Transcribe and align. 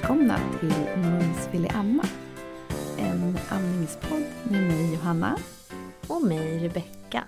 välkomna 0.00 0.38
till 0.60 1.02
Mums 1.02 1.48
ville 1.52 1.68
amma. 1.68 2.04
En 2.98 3.38
amningspodd 3.50 4.24
med 4.50 4.62
mig 4.62 4.94
Johanna. 4.94 5.38
Och 6.06 6.22
mig 6.22 6.58
Rebecka. 6.58 7.24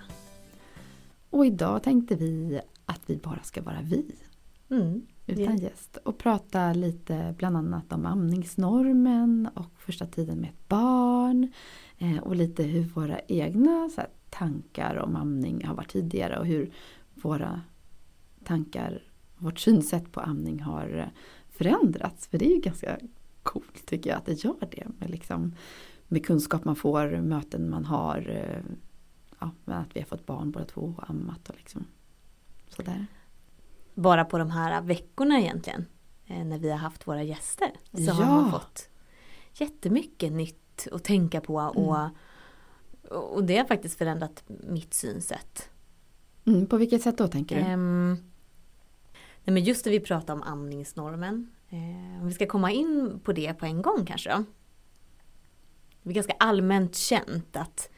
Och 1.29 1.45
idag 1.45 1.83
tänkte 1.83 2.15
vi 2.15 2.61
att 2.85 3.01
vi 3.05 3.17
bara 3.17 3.39
ska 3.43 3.61
vara 3.61 3.81
vi. 3.81 4.15
Mm. 4.69 5.01
Utan 5.27 5.57
gäst. 5.57 5.97
Och 5.97 6.17
prata 6.17 6.73
lite 6.73 7.35
bland 7.37 7.57
annat 7.57 7.93
om 7.93 8.05
amningsnormen 8.05 9.49
och 9.53 9.71
första 9.77 10.05
tiden 10.05 10.39
med 10.39 10.49
ett 10.49 10.67
barn. 10.67 11.51
Eh, 11.97 12.17
och 12.17 12.35
lite 12.35 12.63
hur 12.63 12.83
våra 12.83 13.19
egna 13.19 13.89
så 13.95 14.01
här, 14.01 14.09
tankar 14.29 14.95
om 14.95 15.15
amning 15.15 15.65
har 15.65 15.75
varit 15.75 15.91
tidigare 15.91 16.39
och 16.39 16.45
hur 16.45 16.73
våra 17.13 17.61
tankar, 18.43 19.03
vårt 19.37 19.59
synsätt 19.59 20.11
på 20.11 20.19
amning 20.19 20.61
har 20.61 20.97
eh, 20.97 21.07
förändrats. 21.53 22.27
För 22.27 22.37
det 22.37 22.45
är 22.45 22.55
ju 22.55 22.61
ganska 22.61 22.99
coolt 23.43 23.85
tycker 23.85 24.09
jag 24.09 24.17
att 24.17 24.25
det 24.25 24.43
gör 24.43 24.55
det. 24.71 24.87
Med, 24.99 25.09
liksom, 25.09 25.55
med 26.07 26.25
kunskap 26.25 26.65
man 26.65 26.75
får, 26.75 27.21
möten 27.21 27.69
man 27.69 27.85
har. 27.85 28.29
eh, 28.29 28.75
Ja, 29.39 29.51
att 29.65 29.95
vi 29.95 29.99
har 29.99 30.07
fått 30.07 30.25
barn 30.25 30.51
båda 30.51 30.65
två 30.65 30.93
och 30.97 31.09
ammat 31.09 31.49
och 31.49 31.55
liksom 31.57 31.85
sådär. 32.69 33.05
Bara 33.93 34.25
på 34.25 34.37
de 34.37 34.49
här 34.51 34.81
veckorna 34.81 35.39
egentligen. 35.39 35.85
eh, 36.27 36.45
När 36.45 36.59
vi 36.59 36.69
har 36.71 36.77
haft 36.77 37.07
våra 37.07 37.23
gäster. 37.23 37.71
Så 37.91 38.01
Ja. 38.01 38.13
har 38.13 38.25
man 38.41 38.51
fått 38.51 38.89
jättemycket 39.53 40.31
nytt 40.33 40.87
att 40.91 41.03
tänka 41.03 41.41
på. 41.41 41.55
Och, 41.55 42.09
och 43.35 43.43
det 43.43 43.57
har 43.57 43.65
faktiskt 43.65 43.97
förändrat 43.97 44.43
mitt 44.69 44.93
synsätt. 44.93 45.69
Mm, 46.45 46.65
på 46.67 46.77
vilket 46.77 47.01
sätt 47.01 47.17
då 47.17 47.27
tänker 47.27 47.55
du? 47.55 47.61
Ehm, 47.61 48.17
nej 49.43 49.53
men 49.53 49.63
just 49.63 49.85
när 49.85 49.91
vi 49.91 49.99
pratar 49.99 50.33
om 50.33 50.43
amningsnormen. 50.43 51.51
Eh, 51.69 52.21
om 52.21 52.27
vi 52.27 52.33
ska 52.33 52.45
komma 52.47 52.71
in 52.71 53.19
på 53.23 53.33
det 53.33 53.53
på 53.53 53.65
en 53.65 53.81
gång 53.81 54.05
kanske 54.05 54.29
då. 54.29 54.43
Det 56.03 56.09
är 56.09 56.13
ganska 56.13 56.35
allmänt 56.39 56.95
känt 56.95 57.55
att 57.55 57.89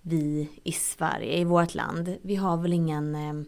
vi 0.00 0.48
i 0.64 0.72
Sverige, 0.72 1.38
i 1.38 1.44
vårt 1.44 1.74
land, 1.74 2.16
vi 2.22 2.36
har 2.36 2.56
väl 2.56 2.72
ingen... 2.72 3.14
Eh, 3.14 3.42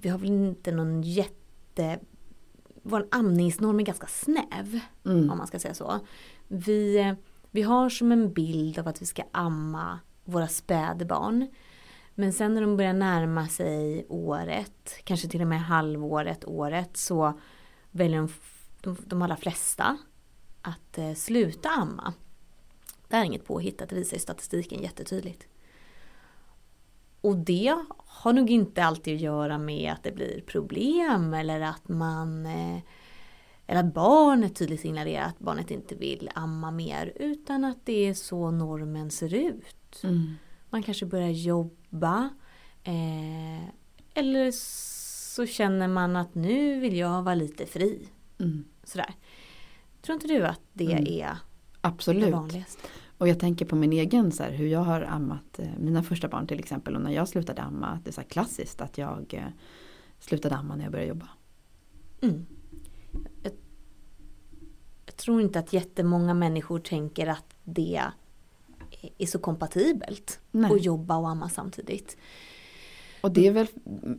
vi 0.00 0.08
har 0.08 0.18
väl 0.18 0.28
inte 0.28 0.72
någon 0.72 1.02
jätte... 1.02 1.98
Vår 2.82 3.08
amningsnorm 3.10 3.80
är 3.80 3.84
ganska 3.84 4.06
snäv, 4.06 4.80
Mm. 5.04 5.30
om 5.30 5.38
man 5.38 5.46
ska 5.46 5.58
säga 5.58 5.74
så. 5.74 6.00
Vi, 6.48 6.98
eh, 6.98 7.14
vi 7.50 7.62
har 7.62 7.88
som 7.88 8.12
en 8.12 8.32
bild 8.32 8.78
av 8.78 8.88
att 8.88 9.02
vi 9.02 9.06
ska 9.06 9.22
amma 9.32 10.00
våra 10.24 10.48
spädbarn. 10.48 11.46
Men 12.18 12.32
sen 12.32 12.54
när 12.54 12.60
de 12.60 12.76
börjar 12.76 12.92
närma 12.92 13.48
sig 13.48 14.06
året, 14.08 14.94
kanske 15.04 15.28
till 15.28 15.40
och 15.40 15.46
med 15.46 15.60
halvåret, 15.60 16.44
året, 16.44 16.96
så 16.96 17.40
väljer 17.90 18.18
de, 18.18 18.28
de, 18.80 18.96
de 19.06 19.22
allra 19.22 19.36
flesta 19.36 19.98
att 20.62 20.98
eh, 20.98 21.14
sluta 21.14 21.68
amma. 21.68 22.14
Det 23.08 23.16
här 23.16 23.22
är 23.22 23.26
inget 23.26 23.46
påhittat, 23.46 23.88
det 23.88 23.96
visar 23.96 24.16
ju 24.16 24.20
statistiken 24.20 24.82
jättetydligt. 24.82 25.46
Och 27.20 27.36
det 27.36 27.84
har 27.96 28.32
nog 28.32 28.50
inte 28.50 28.84
alltid 28.84 29.14
att 29.14 29.20
göra 29.20 29.58
med 29.58 29.92
att 29.92 30.02
det 30.02 30.12
blir 30.12 30.40
problem 30.46 31.34
eller 31.34 31.60
att 31.60 31.88
man 31.88 32.46
eh, 32.46 32.78
eller 33.66 33.80
att 33.80 33.94
barnet 33.94 34.56
tydligt 34.56 34.80
signalerar 34.80 35.24
att 35.24 35.38
barnet 35.38 35.70
inte 35.70 35.94
vill 35.94 36.30
amma 36.34 36.70
mer 36.70 37.12
utan 37.16 37.64
att 37.64 37.78
det 37.86 38.08
är 38.08 38.14
så 38.14 38.50
normen 38.50 39.10
ser 39.10 39.34
ut. 39.34 40.02
Mm. 40.02 40.34
Man 40.70 40.82
kanske 40.82 41.06
börjar 41.06 41.28
jobba. 41.30 42.30
Eh, 42.84 43.68
eller 44.14 44.50
så 45.36 45.46
känner 45.46 45.88
man 45.88 46.16
att 46.16 46.34
nu 46.34 46.80
vill 46.80 46.96
jag 46.96 47.22
vara 47.22 47.34
lite 47.34 47.66
fri. 47.66 48.08
Mm. 48.38 48.64
Sådär. 48.84 49.14
Tror 50.02 50.14
inte 50.14 50.26
du 50.26 50.46
att 50.46 50.60
det 50.72 50.84
Mm. 50.92 50.98
är 50.98 51.04
det 51.04 51.36
Absolut. 51.80 52.32
vanligaste? 52.32 52.82
Och 53.18 53.28
jag 53.28 53.40
tänker 53.40 53.64
på 53.66 53.76
min 53.76 53.92
egen, 53.92 54.32
så 54.32 54.42
här, 54.42 54.50
hur 54.52 54.66
jag 54.66 54.80
har 54.80 55.02
ammat 55.02 55.58
eh, 55.58 55.68
mina 55.78 56.02
första 56.02 56.28
barn 56.28 56.46
till 56.46 56.58
exempel. 56.58 56.96
Och 56.96 57.02
när 57.02 57.10
jag 57.10 57.28
slutade 57.28 57.62
amma, 57.62 57.86
att 57.86 58.04
det 58.04 58.10
är 58.10 58.12
så 58.12 58.20
här 58.20 58.28
klassiskt 58.28 58.80
att 58.80 58.98
jag 58.98 59.34
eh, 59.34 59.48
slutade 60.20 60.56
amma 60.56 60.76
när 60.76 60.82
jag 60.84 60.92
började 60.92 61.08
jobba. 61.08 61.28
Mm. 62.22 62.46
Jag, 63.42 63.52
jag 65.06 65.16
tror 65.16 65.40
inte 65.40 65.58
att 65.58 65.72
jättemånga 65.72 66.34
människor 66.34 66.78
tänker 66.78 67.26
att 67.26 67.56
det 67.64 68.02
är 69.18 69.26
så 69.26 69.38
kompatibelt. 69.38 70.40
Nej. 70.50 70.72
Att 70.72 70.84
jobba 70.84 71.16
och 71.16 71.28
amma 71.28 71.48
samtidigt. 71.48 72.16
Och 73.20 73.32
det 73.32 73.46
är 73.46 73.52
väl 73.52 73.66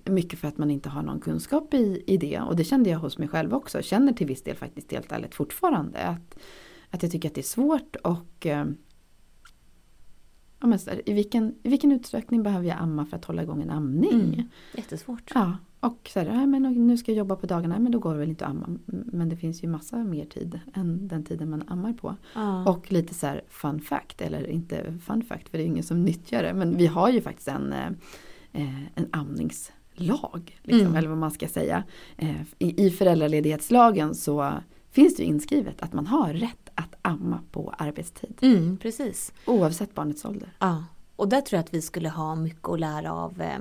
mycket 0.04 0.40
för 0.40 0.48
att 0.48 0.58
man 0.58 0.72
inte 0.72 0.90
har 0.90 1.02
någon 1.02 1.20
kunskap 1.20 1.74
i, 1.74 2.04
i 2.08 2.18
det. 2.18 2.40
Och 2.40 2.56
det 2.56 2.64
kände 2.64 2.90
jag 2.90 3.00
hos 3.00 3.18
mig 3.18 3.28
själv 3.28 3.54
också. 3.54 3.82
Känner 3.82 4.14
till 4.14 4.28
viss 4.28 4.44
del 4.44 4.56
faktiskt 4.56 4.92
helt 4.92 5.12
ärligt 5.12 5.36
fortfarande. 5.36 6.00
Att, 6.00 6.38
att 6.90 7.04
jag 7.04 7.12
tycker 7.12 7.30
att 7.30 7.36
det 7.36 7.42
är 7.42 7.44
svårt 7.44 7.96
och 7.96 8.46
eh, 8.46 8.66
ja, 10.60 10.68
men 10.68 10.80
så 10.80 10.90
här, 10.90 11.10
i, 11.10 11.14
vilken, 11.14 11.56
I 11.64 11.70
vilken 11.70 11.92
utsträckning 11.92 12.44
behöver 12.44 12.68
jag 12.68 12.78
amma 12.78 13.06
för 13.06 13.18
att 13.18 13.26
hålla 13.26 13.44
igång 13.44 13.62
en 13.62 13.70
amning? 13.70 14.34
Mm. 14.34 14.50
Jättesvårt. 14.76 15.32
Ja, 15.34 15.58
och 15.80 16.10
så 16.14 16.20
här, 16.20 16.26
ja, 16.26 16.46
men 16.46 16.88
nu 16.88 16.98
ska 16.98 17.12
jag 17.12 17.18
jobba 17.18 17.36
på 17.36 17.46
dagarna, 17.46 17.80
men 17.80 17.92
då 17.92 18.00
går 18.00 18.14
det 18.14 18.20
väl 18.20 18.30
inte 18.30 18.46
att 18.46 18.52
amma. 18.52 18.68
Men 18.86 19.30
det 19.30 19.36
finns 19.36 19.64
ju 19.64 19.68
massa 19.68 19.98
mer 19.98 20.26
tid 20.26 20.60
än 20.74 21.08
den 21.08 21.24
tiden 21.24 21.50
man 21.50 21.64
ammar 21.68 21.94
på. 21.94 22.16
Ja. 22.36 22.70
Och 22.70 22.92
lite 22.92 23.14
så 23.14 23.28
här 23.28 23.42
fun 23.50 23.80
fact, 23.80 24.22
eller 24.22 24.50
inte 24.50 24.94
fun 25.06 25.24
fact 25.24 25.50
för 25.50 25.58
det 25.58 25.62
är 25.64 25.66
ju 25.66 25.72
ingen 25.72 25.84
som 25.84 26.06
nyttjar 26.06 26.44
det. 26.44 26.54
Men 26.54 26.78
vi 26.78 26.88
har 26.88 27.10
ju 27.10 27.22
faktiskt 27.22 27.48
en, 27.48 27.74
eh, 27.74 27.88
eh, 28.52 28.84
en 28.96 29.08
amningslag. 29.12 30.60
Liksom, 30.64 30.88
Mm. 30.88 30.96
Eller 30.96 31.10
vad 31.10 31.18
man 31.18 31.32
ska 31.32 31.48
säga. 31.48 31.84
Eh, 32.18 32.42
I, 32.60 32.86
I 32.86 32.90
föräldraledighetslagen 32.90 34.16
så 34.16 34.54
finns 34.92 35.16
det 35.16 35.24
inskrivet 35.24 35.82
att 35.82 35.94
man 35.94 36.08
har 36.08 36.34
rätt 36.34 36.67
att 36.78 36.96
amma 37.02 37.42
på 37.52 37.74
arbetstid. 37.78 38.38
Mm, 38.42 38.78
precis. 38.78 39.34
Oavsett 39.46 39.96
barnets 39.96 40.26
ålder. 40.26 40.54
Ja, 40.60 40.84
och 41.16 41.30
där 41.30 41.42
tror 41.42 41.58
jag 41.58 41.64
att 41.64 41.74
vi 41.74 41.82
skulle 41.82 42.10
ha 42.10 42.36
mycket 42.36 42.68
att 42.70 42.80
lära 42.80 43.12
av 43.14 43.42
eh, 43.42 43.60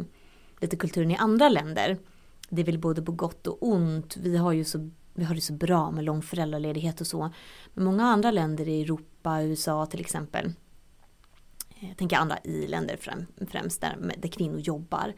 lite 0.61 0.77
kulturen 0.77 1.11
i 1.11 1.17
andra 1.17 1.49
länder. 1.49 1.99
Det 2.49 2.63
är 2.63 2.67
väl 2.67 2.79
både 2.79 3.03
på 3.03 3.13
gott 3.13 3.47
och 3.47 3.59
ont. 3.69 4.17
Vi 4.17 4.37
har 4.37 4.53
ju 4.53 4.65
så, 4.65 4.91
vi 5.15 5.25
har 5.25 5.35
det 5.35 5.41
så 5.41 5.53
bra 5.53 5.91
med 5.91 6.05
lång 6.05 6.23
föräldraledighet 6.23 7.01
och 7.01 7.07
så. 7.07 7.31
Men 7.75 7.85
många 7.85 8.05
andra 8.05 8.31
länder 8.31 8.69
i 8.69 8.83
Europa, 8.83 9.43
USA 9.43 9.87
till 9.87 10.01
exempel. 10.01 10.53
eh, 11.81 11.89
Jag 11.89 11.97
tänker 11.97 12.17
andra 12.17 12.39
i-länder 12.45 12.97
främ, 13.01 13.27
främst 13.51 13.81
där, 13.81 14.15
där 14.19 14.29
kvinnor 14.29 14.59
jobbar. 14.59 15.13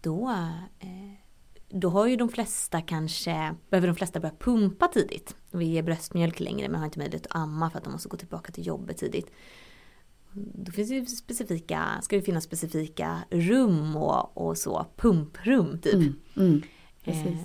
Då, 0.00 0.30
eh, 0.78 1.25
då 1.68 1.88
har 1.88 2.06
ju 2.06 2.16
de 2.16 2.28
flesta 2.28 2.80
kanske, 2.80 3.54
behöver 3.70 3.88
de 3.88 3.96
flesta 3.96 4.20
börja 4.20 4.34
pumpa 4.38 4.88
tidigt. 4.88 5.36
Och 5.50 5.60
vi 5.60 5.64
ger 5.64 5.82
bröstmjölk 5.82 6.40
längre 6.40 6.68
men 6.68 6.78
har 6.78 6.84
inte 6.84 6.98
möjlighet 6.98 7.26
att 7.26 7.36
amma 7.36 7.70
för 7.70 7.78
att 7.78 7.84
de 7.84 7.92
måste 7.92 8.08
gå 8.08 8.16
tillbaka 8.16 8.52
till 8.52 8.66
jobbet 8.66 8.96
tidigt. 8.96 9.30
Då 10.54 10.72
finns 10.72 10.88
det 10.88 10.94
ju 10.94 11.06
specifika, 11.06 11.86
ska 12.02 12.16
det 12.16 12.22
finnas 12.22 12.44
specifika 12.44 13.18
rum 13.30 13.96
och, 13.96 14.46
och 14.46 14.58
så, 14.58 14.86
pumprum 14.96 15.78
typ. 15.78 15.94
Mm, 15.94 16.14
mm. 16.36 16.62
Eh. 17.04 17.36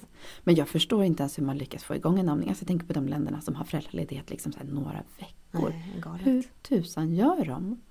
Men 0.44 0.56
jag 0.56 0.68
förstår 0.68 1.04
inte 1.04 1.24
ens 1.24 1.38
hur 1.38 1.44
man 1.44 1.58
lyckas 1.58 1.84
få 1.84 1.96
igång 1.96 2.20
en 2.20 2.30
amning. 2.30 2.50
Alltså 2.50 2.64
jag 2.64 2.68
tänker 2.68 2.86
på 2.86 2.94
de 2.94 3.08
länderna 3.08 3.42
som 3.42 3.56
har 3.56 3.66
föräldraledighet 3.66 4.30
liksom 4.30 4.54
några 4.64 5.04
veckor. 5.20 5.74
Nej. 6.06 6.20
Hur 6.24 6.46
tusan 6.62 7.16
gör 7.16 7.46
de? 7.46 7.82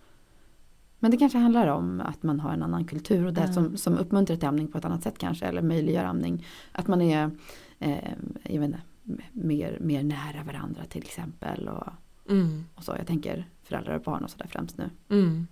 Men 1.03 1.11
det 1.11 1.17
kanske 1.17 1.39
handlar 1.39 1.67
om 1.67 2.01
att 2.01 2.23
man 2.23 2.41
har 2.41 2.53
en 2.53 2.63
annan 2.63 2.85
kultur 2.85 3.27
och 3.27 3.33
det 3.35 3.41
Ja. 3.41 3.53
som, 3.53 3.77
som 3.77 3.99
uppmuntrar 3.99 4.37
till 4.37 4.49
amning 4.49 4.69
på 4.69 4.79
ett 4.79 4.85
annat 4.85 5.03
sätt 5.03 5.19
kanske. 5.19 5.47
Eller 5.47 5.63
möjliggör 5.63 6.05
amning. 6.05 6.47
Att 6.73 6.87
man 6.89 7.03
är 7.03 7.31
eh, 7.79 8.13
jag 8.43 8.61
vet 8.61 8.67
inte, 8.67 8.81
mer, 9.33 9.79
mer 9.81 10.03
nära 10.03 10.43
varandra 10.47 10.83
till 10.89 11.03
exempel. 11.03 11.69
Och, 11.69 11.87
Mm, 12.29 12.65
och 12.75 12.85
så. 12.85 12.95
Jag 12.99 13.07
tänker 13.07 13.49
föräldrar 13.63 13.95
och 13.95 14.03
barn 14.03 14.25
och 14.25 14.31
sådär 14.31 14.47
främst 14.51 14.79
nu. 14.79 14.91
mm. 15.09 15.47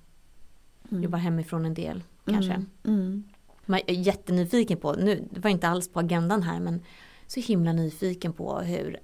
Mm. 0.91 1.03
Jobbar 1.03 1.19
hemifrån 1.19 1.65
en 1.65 1.75
del 1.75 2.03
kanske. 2.25 2.53
Mm. 2.53 2.67
Mm. 2.85 3.23
Man 3.67 3.81
är 3.87 3.93
jättenyfiken 3.95 4.79
på, 4.79 4.93
nu, 4.93 5.29
det 5.31 5.41
var 5.41 5.51
inte 5.51 5.69
alls 5.69 5.89
på 5.89 6.01
agendan 6.01 6.43
här 6.43 6.61
men 6.61 6.81
så 7.27 7.41
himla 7.41 7.73
nyfiken 7.73 8.33
på 8.33 8.59
hur 8.61 8.97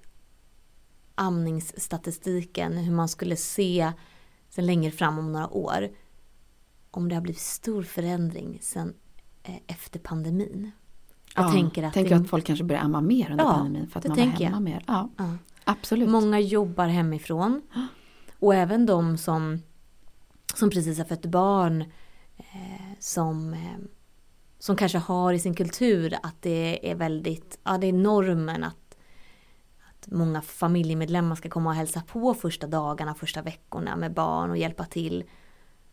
amningsstatistiken, 1.14 2.72
hur 2.78 2.92
man 2.94 3.08
skulle 3.08 3.36
se 3.36 3.92
sen 4.50 4.66
längre 4.66 4.90
fram 4.90 5.18
om 5.18 5.32
några 5.32 5.48
år. 5.48 5.88
Om 6.96 7.08
det 7.08 7.14
har 7.14 7.22
blivit 7.22 7.40
stor 7.40 7.82
förändring 7.82 8.58
sen 8.62 8.94
eh, 9.42 9.54
efter 9.66 9.98
pandemin. 9.98 10.70
Jag 11.36 11.44
Ja, 11.44 11.52
tänker 11.52 11.82
att 11.82 11.94
tänker 11.94 12.14
det, 12.14 12.20
att 12.20 12.28
folk 12.28 12.44
kanske 12.46 12.64
börjar 12.64 12.82
amma 12.82 13.00
mer 13.00 13.30
under 13.30 13.44
Ja, 13.44 13.52
pandemin 13.52 13.86
för 13.88 13.98
att 13.98 14.06
man 14.06 14.16
var 14.16 14.24
hemma 14.24 14.38
jag. 14.40 14.62
mer. 14.62 14.84
Ja, 14.86 15.08
ja. 15.16 15.36
absolut. 15.64 16.08
Många 16.08 16.40
jobbar 16.40 16.86
hemifrån. 16.86 17.62
Och 18.38 18.54
även 18.54 18.86
de 18.86 19.18
som, 19.18 19.62
som 20.54 20.70
precis 20.70 20.98
har 20.98 21.04
fött 21.04 21.26
barn. 21.26 21.80
Eh, 22.36 22.98
som, 22.98 23.54
eh, 23.54 23.60
som 24.58 24.76
kanske 24.76 24.98
har 24.98 25.32
i 25.32 25.38
sin 25.38 25.54
kultur 25.54 26.14
att 26.22 26.42
det 26.42 26.90
är 26.90 26.94
väldigt, 26.94 27.58
ja 27.64 27.78
det 27.78 27.86
är 27.86 27.92
normen 27.92 28.64
att, 28.64 28.96
att 29.90 30.06
många 30.12 30.42
familjemedlemmar 30.42 31.36
ska 31.36 31.48
komma 31.48 31.70
och 31.70 31.76
hälsa 31.76 32.02
på 32.06 32.34
första 32.34 32.66
dagarna, 32.66 33.14
första 33.14 33.42
veckorna 33.42 33.96
med 33.96 34.14
barn 34.14 34.50
och 34.50 34.56
hjälpa 34.56 34.84
till. 34.84 35.24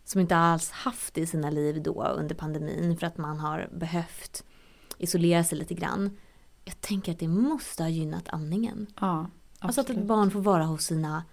Som 0.04 0.22
inte 0.22 0.36
alls 0.38 0.72
haft 0.72 1.14
det 1.14 1.22
i 1.22 1.26
sina 1.26 1.50
liv 1.50 1.84
då 1.84 2.04
under 2.04 2.36
pandemin 2.36 2.98
för 2.98 3.08
att 3.08 3.18
man 3.18 3.40
har 3.40 3.70
behövt 3.72 4.44
isolera 4.98 5.44
sig 5.44 5.58
lite 5.58 5.74
grann. 5.74 6.18
jag 6.66 6.82
tänker 6.82 7.12
att 7.12 7.20
det 7.20 7.28
måste 7.28 7.84
ha 7.84 7.90
gynnat 7.90 8.30
amningen. 8.30 8.88
Ja, 9.00 9.30
Alltså 9.64 9.82
att 9.82 9.90
ett 9.90 10.04
barn 10.04 10.32
får 10.32 10.42
vara 10.42 10.66
hos 10.66 10.86
sina 10.86 11.24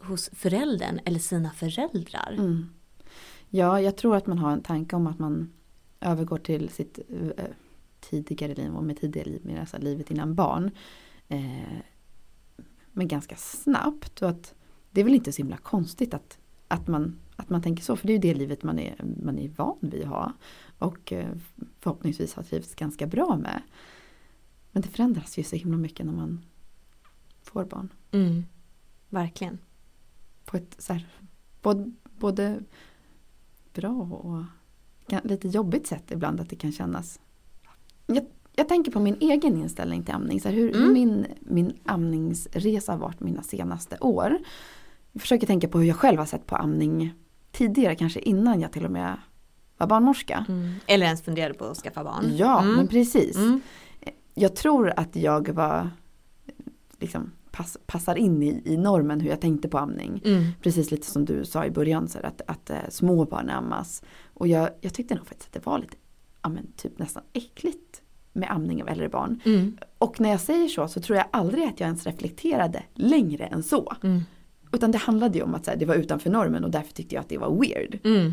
hos 0.00 0.30
föräldern 0.32 1.00
eller 1.04 1.18
sina 1.18 1.50
föräldrar. 1.50 2.34
Mm. 2.38 2.68
Ja, 3.48 3.80
jag 3.80 3.96
tror 3.96 4.16
att 4.16 4.26
man 4.26 4.38
har 4.38 4.52
en 4.52 4.62
tanke 4.62 4.96
om 4.96 5.06
att 5.06 5.18
man 5.18 5.52
övergår 6.00 6.38
till 6.38 6.68
sitt 6.68 6.98
eh, 7.36 7.44
tidigare 8.00 8.54
liv 8.54 8.74
och 8.74 8.84
med 8.84 9.00
tidigare 9.00 9.28
liv 9.28 9.40
menar 9.44 9.60
alltså 9.60 9.78
livet 9.78 10.10
innan 10.10 10.34
barn. 10.34 10.70
Eh, 11.28 11.78
men 12.92 13.08
ganska 13.08 13.36
snabbt 13.36 14.22
och 14.22 14.28
att 14.28 14.54
det 14.90 15.00
är 15.00 15.04
väl 15.04 15.14
inte 15.14 15.32
så 15.32 15.36
himla 15.36 15.56
konstigt 15.56 16.14
att, 16.14 16.38
att, 16.68 16.88
man, 16.88 17.18
att 17.36 17.50
man 17.50 17.62
tänker 17.62 17.82
så 17.82 17.96
för 17.96 18.06
det 18.06 18.12
är 18.12 18.14
ju 18.14 18.20
det 18.20 18.34
livet 18.34 18.62
man 18.62 18.78
är, 18.78 19.04
man 19.22 19.38
är 19.38 19.48
van 19.48 19.78
vid 19.80 20.02
att 20.02 20.08
ha. 20.08 20.32
Och 20.78 21.12
eh, 21.12 21.28
förhoppningsvis 21.78 22.34
har 22.34 22.42
trivts 22.42 22.74
ganska 22.74 23.06
bra 23.06 23.36
med. 23.36 23.62
Men 24.72 24.82
det 24.82 24.88
förändras 24.88 25.38
ju 25.38 25.42
så 25.42 25.56
himla 25.56 25.76
mycket 25.76 26.06
när 26.06 26.12
man 26.12 26.44
får 27.42 27.64
barn. 27.64 27.88
Mm. 28.10 28.44
Verkligen. 29.08 29.58
På 30.44 30.56
ett 30.56 30.76
så 30.78 30.92
här, 30.92 31.08
både, 31.62 31.92
både 32.18 32.60
bra 33.72 33.90
och 34.02 34.44
lite 35.24 35.48
jobbigt 35.48 35.86
sätt 35.86 36.10
ibland 36.10 36.40
att 36.40 36.50
det 36.50 36.56
kan 36.56 36.72
kännas. 36.72 37.20
Jag, 38.06 38.26
jag 38.54 38.68
tänker 38.68 38.92
på 38.92 39.00
min 39.00 39.16
egen 39.20 39.56
inställning 39.56 40.02
till 40.02 40.14
amning. 40.14 40.40
Så 40.40 40.48
här, 40.48 40.56
hur, 40.56 40.76
Mm. 40.76 40.92
min, 40.92 41.26
min 41.40 41.78
amningsresa 41.84 42.92
har 42.92 42.98
varit 42.98 43.20
mina 43.20 43.42
senaste 43.42 43.98
år. 44.00 44.38
Jag 45.12 45.22
försöker 45.22 45.46
tänka 45.46 45.68
på 45.68 45.78
hur 45.78 45.86
jag 45.86 45.96
själv 45.96 46.18
har 46.18 46.26
sett 46.26 46.46
på 46.46 46.56
amning 46.56 47.14
tidigare, 47.56 47.94
kanske 47.94 48.20
innan 48.20 48.60
jag 48.60 48.72
till 48.72 48.84
och 48.84 48.90
med 48.90 49.16
var 49.78 49.86
barnmorska. 49.86 50.44
Mm. 50.48 50.72
Eller 50.86 51.06
ens 51.06 51.22
funderade 51.22 51.54
på 51.54 51.64
att 51.64 51.76
skaffa 51.76 52.04
barn. 52.04 52.36
Ja, 52.36 52.60
Mm. 52.62 52.74
men 52.76 52.88
precis. 52.88 53.36
Mm. 53.36 53.60
Jag 54.34 54.56
tror 54.56 54.92
att 54.96 55.16
jag 55.16 55.48
var 55.48 55.90
liksom 56.98 57.32
pass, 57.50 57.78
passar 57.86 58.16
in 58.16 58.42
i, 58.42 58.62
i 58.64 58.76
normen 58.76 59.20
hur 59.20 59.30
jag 59.30 59.40
tänkte 59.40 59.68
på 59.68 59.78
amning. 59.78 60.22
Mm. 60.24 60.44
Precis 60.62 60.90
lite 60.90 61.06
som 61.06 61.24
du 61.24 61.44
sa 61.44 61.64
i 61.64 61.70
början, 61.70 62.08
så 62.08 62.18
att, 62.22 62.40
att 62.46 62.70
eh, 62.70 62.76
små 62.88 63.24
barn 63.24 63.50
ammas. 63.50 64.02
Och 64.34 64.48
jag, 64.48 64.70
jag 64.80 64.94
tyckte 64.94 65.14
nog 65.14 65.26
faktiskt 65.26 65.48
att 65.48 65.62
det 65.62 65.66
var 65.70 65.78
lite, 65.78 65.96
ja 66.42 66.48
men 66.48 66.72
typ 66.76 66.98
nästan 66.98 67.22
äckligt 67.32 68.02
med 68.32 68.50
amning 68.50 68.82
av 68.82 68.88
äldre 68.88 69.08
barn. 69.08 69.40
Mm. 69.44 69.78
Och 69.98 70.20
när 70.20 70.30
jag 70.30 70.40
säger 70.40 70.68
så 70.68 70.88
så 70.88 71.00
tror 71.00 71.16
jag 71.16 71.26
aldrig 71.32 71.64
att 71.64 71.80
jag 71.80 71.86
ens 71.86 72.06
reflekterade 72.06 72.82
längre 72.94 73.44
än 73.46 73.62
så. 73.62 73.92
Utan 74.72 74.90
det 74.90 74.98
handlade 74.98 75.38
ju 75.38 75.44
om 75.44 75.54
att 75.54 75.66
här, 75.66 75.76
det 75.76 75.84
var 75.86 75.94
utanför 75.94 76.30
normen 76.30 76.64
och 76.64 76.70
därför 76.70 76.92
tyckte 76.92 77.14
jag 77.14 77.22
att 77.22 77.28
det 77.28 77.38
var 77.38 77.60
weird. 77.60 77.98
Mm. 78.04 78.32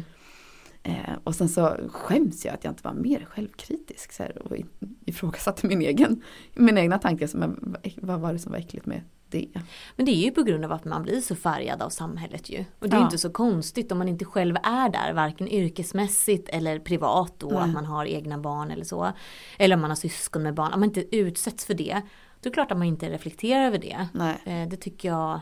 Eh, 0.83 1.13
och 1.23 1.35
sen 1.35 1.49
så 1.49 1.77
skäms 1.89 2.45
jag 2.45 2.53
att 2.53 2.63
jag 2.63 2.71
inte 2.71 2.83
var 2.83 2.93
mer 2.93 3.25
självkritisk 3.29 4.11
så 4.13 4.23
här, 4.23 4.41
och 4.47 4.57
ifrågasatte 5.05 5.67
min 5.67 5.81
egen, 5.81 6.21
mina 6.53 6.81
egna 6.81 6.97
tankar. 6.99 7.27
Som, 7.27 7.75
vad 7.97 8.19
var 8.19 8.33
det 8.33 8.39
som 8.39 8.51
var 8.51 8.59
äckligt 8.59 8.85
med 8.85 9.01
det? 9.29 9.47
Men 9.95 10.05
det 10.05 10.11
är 10.11 10.23
ju 10.25 10.31
på 10.31 10.43
grund 10.43 10.65
av 10.65 10.71
att 10.71 10.85
man 10.85 11.03
blir 11.03 11.21
så 11.21 11.35
färgad 11.35 11.81
av 11.81 11.89
samhället 11.89 12.49
ju. 12.49 12.65
Och 12.79 12.89
det 12.89 12.95
är 12.95 12.99
Ja. 12.99 13.05
inte 13.05 13.17
så 13.17 13.29
konstigt 13.29 13.91
om 13.91 13.97
man 13.97 14.07
inte 14.09 14.25
själv 14.25 14.55
är 14.63 14.89
där, 14.89 15.13
varken 15.13 15.47
yrkesmässigt 15.47 16.49
eller 16.49 16.79
privat 16.79 17.43
Nej. 17.49 17.57
att 17.57 17.73
man 17.73 17.85
har 17.85 18.05
egna 18.05 18.37
barn 18.37 18.71
eller 18.71 18.85
så. 18.85 19.11
Eller 19.59 19.75
om 19.75 19.81
man 19.81 19.91
har 19.91 19.95
syskon 19.95 20.43
med 20.43 20.53
barn, 20.53 20.73
om 20.73 20.79
man 20.79 20.89
inte 20.89 21.15
utsätts 21.15 21.65
för 21.65 21.73
det. 21.73 22.01
Då 22.41 22.47
är 22.47 22.51
det 22.51 22.53
klart 22.53 22.71
att 22.71 22.77
man 22.77 22.87
inte 22.87 23.09
reflekterar 23.09 23.65
över 23.65 23.77
det. 23.77 24.07
Nej. 24.13 24.35
Eh, 24.45 24.69
Det 24.69 24.77
tycker 24.77 25.09
jag 25.09 25.41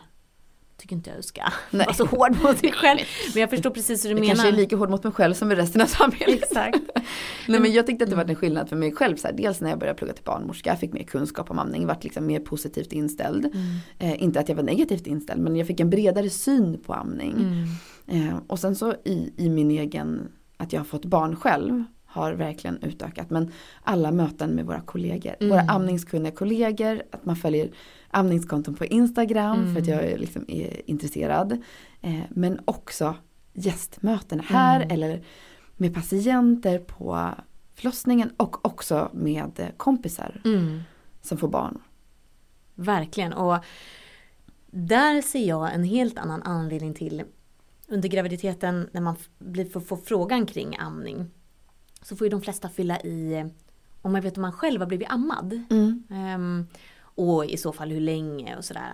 tycker 0.82 0.96
inte 0.96 1.10
jag 1.16 1.24
ska 1.24 1.42
Nej. 1.72 1.86
vara 1.86 1.96
så 1.96 2.06
hård 2.06 2.36
mot 2.44 2.58
sig 2.58 2.72
själv. 2.72 3.00
Men 3.34 3.42
jag 3.42 3.50
förstår 3.50 3.70
precis 3.70 4.06
hur 4.06 4.10
du 4.10 4.16
Jag 4.16 4.20
menar. 4.22 4.30
kanske 4.36 4.48
är 4.48 4.52
lika 4.52 4.76
hård 4.76 4.90
mot 4.90 5.04
mig 5.04 5.14
själv 5.14 5.34
som 5.34 5.48
med 5.48 5.58
resten 5.58 5.82
av 5.82 5.86
samhället. 5.86 6.44
Exakt. 6.44 6.78
Nej 7.48 7.60
men 7.60 7.72
jag 7.72 7.88
tyckte 7.88 8.04
att 8.04 8.10
det 8.10 8.16
var 8.16 8.26
en 8.26 8.36
skillnad 8.36 8.70
för 8.70 8.76
mig 8.76 8.92
själv. 8.92 9.16
Så 9.16 9.28
här, 9.28 9.34
dels 9.36 9.62
när 9.62 9.70
jag 9.70 9.80
började 9.80 9.98
plugga 9.98 10.14
till 10.14 10.24
barnmorska, 10.24 10.70
jag 10.70 10.80
fick 10.80 10.94
mer 10.94 11.04
kunskap 11.04 11.52
om 11.52 11.60
amning, 11.60 11.88
vart 11.88 12.04
liksom 12.04 12.26
mer 12.26 12.40
positivt 12.40 12.94
inställd. 12.94 13.46
Mm. 13.46 13.56
Eh, 14.00 14.24
inte 14.24 14.40
att 14.40 14.50
jag 14.50 14.56
var 14.56 14.64
negativt 14.64 15.08
inställd 15.08 15.42
men 15.42 15.56
jag 15.56 15.68
fick 15.68 15.80
en 15.80 15.90
bredare 15.90 16.30
syn 16.30 16.78
på 16.86 16.94
amning. 16.94 17.32
Mm. 18.08 18.28
Eh, 18.28 18.36
och 18.48 18.60
sen 18.60 18.76
så 18.76 18.94
i, 19.06 19.34
i 19.38 19.50
min 19.50 19.72
egen, 19.72 20.32
att 20.58 20.74
jag 20.74 20.80
har 20.80 20.86
fått 20.86 21.06
barn 21.06 21.36
själv 21.36 21.84
har 22.06 22.34
verkligen 22.34 22.78
utökat. 22.84 23.30
Men 23.30 23.52
alla 23.84 24.12
möten 24.12 24.50
med 24.50 24.66
våra 24.66 24.82
kollegor, 24.82 25.36
Mm. 25.40 25.50
våra 25.50 25.62
amningskunniga 25.62 26.32
kollegor, 26.32 27.02
att 27.12 27.26
man 27.26 27.36
följer 27.36 27.70
amningskonton 28.12 28.76
på 28.76 28.86
Instagram 28.86 29.60
Mm. 29.60 29.74
för 29.74 29.82
att 29.82 29.88
jag 29.88 30.04
är 30.04 30.18
liksom 30.18 30.46
är 30.48 30.90
intresserad. 30.90 31.58
Eh, 32.02 32.20
men 32.30 32.60
också 32.66 33.16
gästmöten 33.54 34.40
här 34.40 34.76
Mm. 34.76 34.92
eller 34.92 35.24
med 35.78 35.94
patienter 35.94 36.80
på 36.80 37.30
förlossningen 37.74 38.32
och 38.38 38.66
också 38.66 39.10
med 39.14 39.52
eh, 39.60 39.68
kompisar 39.78 40.42
Mm. 40.46 40.82
som 41.22 41.38
får 41.38 41.48
barn. 41.48 41.82
Verkligen. 42.76 43.34
Och 43.34 43.58
där 44.72 45.22
ser 45.22 45.48
jag 45.48 45.74
en 45.74 45.84
helt 45.84 46.18
annan 46.18 46.44
anledning 46.44 46.94
till 46.94 47.24
under 47.88 48.10
graviditeten 48.10 48.90
när 48.92 49.02
man 49.02 49.16
får, 49.74 49.96
frågan 49.98 50.46
kring 50.46 50.78
amning. 50.78 51.30
Så 52.02 52.16
får 52.16 52.26
ju 52.28 52.32
de 52.32 52.42
flesta 52.42 52.70
fylla 52.70 53.00
i 53.02 53.46
om 54.02 54.12
man 54.12 54.22
vet 54.22 54.38
om 54.38 54.42
man 54.42 54.52
själv 54.52 54.82
har 54.82 54.88
blivit 54.88 55.12
ammad. 55.12 55.64
Mm. 55.70 56.04
Ehm, 56.10 56.68
och 57.22 57.46
i 57.46 57.58
så 57.58 57.74
fall 57.74 57.92
hur 57.92 58.02
länge 58.02 58.58
och 58.58 58.66
sådär. 58.66 58.94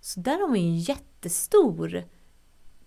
Så 0.00 0.20
där 0.20 0.40
har 0.40 0.48
vi 0.48 0.60
en 0.60 0.78
jättestor 0.78 2.04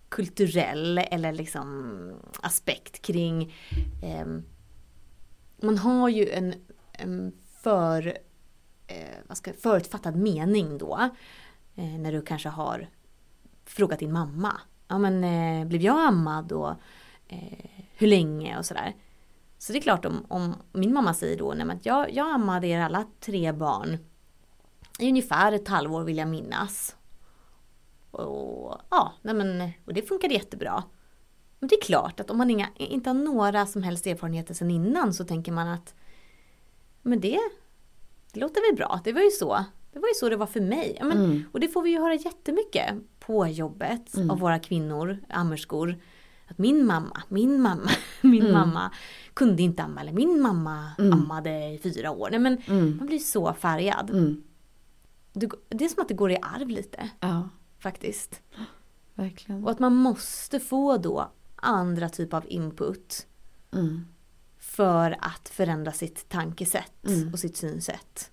kulturell 0.08 0.98
eller 0.98 1.32
liksom 1.32 2.12
aspekt 2.42 3.02
kring 3.02 3.54
eh, 4.02 4.26
man 5.62 5.78
har 5.78 6.08
ju 6.08 6.30
en, 6.30 6.54
en 6.92 7.32
för, 7.60 8.06
eh, 8.86 9.16
vad 9.26 9.36
ska, 9.36 9.52
förutfattad 9.52 10.16
mening 10.16 10.78
då. 10.78 11.10
Eh, 11.76 11.98
när 11.98 12.12
du 12.12 12.22
kanske 12.22 12.48
har 12.48 12.88
frågat 13.64 13.98
din 13.98 14.12
mamma. 14.12 14.60
Ja 14.88 14.98
men 14.98 15.24
eh, 15.24 15.68
blev 15.68 15.82
jag 15.82 16.06
ammad 16.06 16.52
och 16.52 16.70
eh, 17.28 17.84
hur 17.92 18.06
länge 18.06 18.58
och 18.58 18.66
sådär. 18.66 18.94
Så 19.58 19.72
det 19.72 19.78
är 19.78 19.82
klart 19.82 20.04
om, 20.04 20.26
om 20.28 20.54
min 20.72 20.94
mamma 20.94 21.14
säger 21.14 21.38
då 21.38 21.54
nej, 21.56 21.66
men 21.66 21.78
jag, 21.82 22.12
jag 22.12 22.34
ammade 22.34 22.66
er 22.66 22.80
alla 22.80 23.06
tre 23.20 23.52
barn 23.52 23.98
i 24.98 25.08
ungefär 25.08 25.52
ett 25.52 25.68
halvår 25.68 26.04
vill 26.04 26.16
jag 26.18 26.28
minnas. 26.28 26.96
Och, 28.10 28.80
ja, 28.90 29.12
nej 29.22 29.34
men, 29.34 29.70
och 29.84 29.94
det 29.94 30.02
funkade 30.02 30.34
jättebra. 30.34 30.82
Men 31.58 31.68
det 31.68 31.74
är 31.74 31.80
klart 31.82 32.20
att 32.20 32.30
om 32.30 32.38
man 32.38 32.50
inga, 32.50 32.68
inte 32.76 33.10
har 33.10 33.14
några 33.14 33.66
som 33.66 33.82
helst 33.82 34.06
erfarenheter 34.06 34.54
sedan 34.54 34.70
innan 34.70 35.14
så 35.14 35.24
tänker 35.24 35.52
man 35.52 35.68
att 35.68 35.94
men 37.02 37.20
det, 37.20 37.38
det 38.32 38.40
låter 38.40 38.70
väl 38.70 38.76
bra, 38.76 39.00
det 39.04 39.12
var 39.12 39.20
ju 39.20 39.30
så. 39.30 39.64
Det 39.92 39.98
var 39.98 40.08
ju 40.08 40.14
så 40.14 40.28
det 40.28 40.36
var 40.36 40.46
för 40.46 40.60
mig. 40.60 40.96
Ja, 40.98 41.04
men, 41.04 41.18
Mm. 41.24 41.44
Och 41.52 41.60
det 41.60 41.68
får 41.68 41.82
vi 41.82 41.90
ju 41.90 42.00
höra 42.00 42.14
jättemycket 42.14 42.94
på 43.18 43.46
jobbet 43.46 44.16
Mm. 44.16 44.30
av 44.30 44.38
våra 44.38 44.58
kvinnor, 44.58 45.18
ammerskor. 45.28 45.96
Att 46.48 46.58
min 46.58 46.86
mamma, 46.86 47.22
min 47.28 47.60
mamma, 47.62 47.90
min 48.20 48.42
Mm. 48.42 48.52
mamma 48.52 48.90
kunde 49.34 49.62
inte 49.62 49.82
amma. 49.82 50.00
Eller 50.00 50.12
min 50.12 50.40
mamma 50.40 50.90
Mm. 50.98 51.12
ammade 51.12 51.50
i 51.68 51.78
fyra 51.82 52.10
år. 52.10 52.28
Nej, 52.30 52.40
men 52.40 52.58
Mm. 52.66 52.96
man 52.96 53.06
blir 53.06 53.18
så 53.18 53.52
färgad. 53.54 54.10
Mm. 55.46 55.58
Det, 55.68 55.84
är 55.84 55.88
som 55.88 56.02
att 56.02 56.08
det 56.08 56.14
går 56.14 56.30
i 56.30 56.36
arv 56.42 56.68
lite 56.68 57.10
Ja, 57.20 57.48
faktiskt. 57.78 58.40
verkligen. 59.14 59.64
Och 59.64 59.70
att 59.70 59.78
man 59.78 59.96
måste 59.96 60.60
få 60.60 60.96
då 60.96 61.30
andra 61.56 62.08
typer 62.08 62.36
av 62.36 62.44
input 62.48 63.26
Mm. 63.72 64.00
för 64.58 65.16
att 65.20 65.48
förändra 65.48 65.92
sitt 65.92 66.28
tankesätt 66.28 67.06
Mm. 67.06 67.32
och 67.32 67.38
sitt 67.38 67.56
synsätt. 67.56 68.30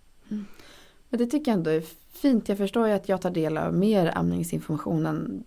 Men 1.10 1.20
det 1.20 1.26
tycker 1.26 1.52
jag 1.52 1.58
ändå 1.58 1.70
är 1.72 1.82
fint. 2.10 2.50
Jag 2.50 2.58
förstår 2.58 2.88
ju 2.88 2.94
att 2.94 3.10
jag 3.10 3.22
tar 3.22 3.32
del 3.32 3.58
av 3.58 3.74
mer 3.74 4.18
amningsinformation 4.18 5.06
än 5.06 5.44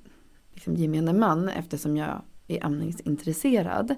liksom 0.53 0.77
gemene 0.77 1.13
man 1.13 1.49
eftersom 1.49 1.97
jag 1.97 2.23
är 2.47 2.65
amningsintresserad. 2.65 3.95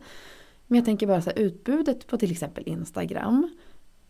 Men 0.66 0.76
jag 0.76 0.84
tänker 0.84 1.06
bara 1.06 1.22
så 1.22 1.30
här, 1.30 1.38
utbudet 1.38 2.06
på 2.06 2.16
till 2.16 2.30
exempel 2.30 2.64
Instagram 2.68 3.50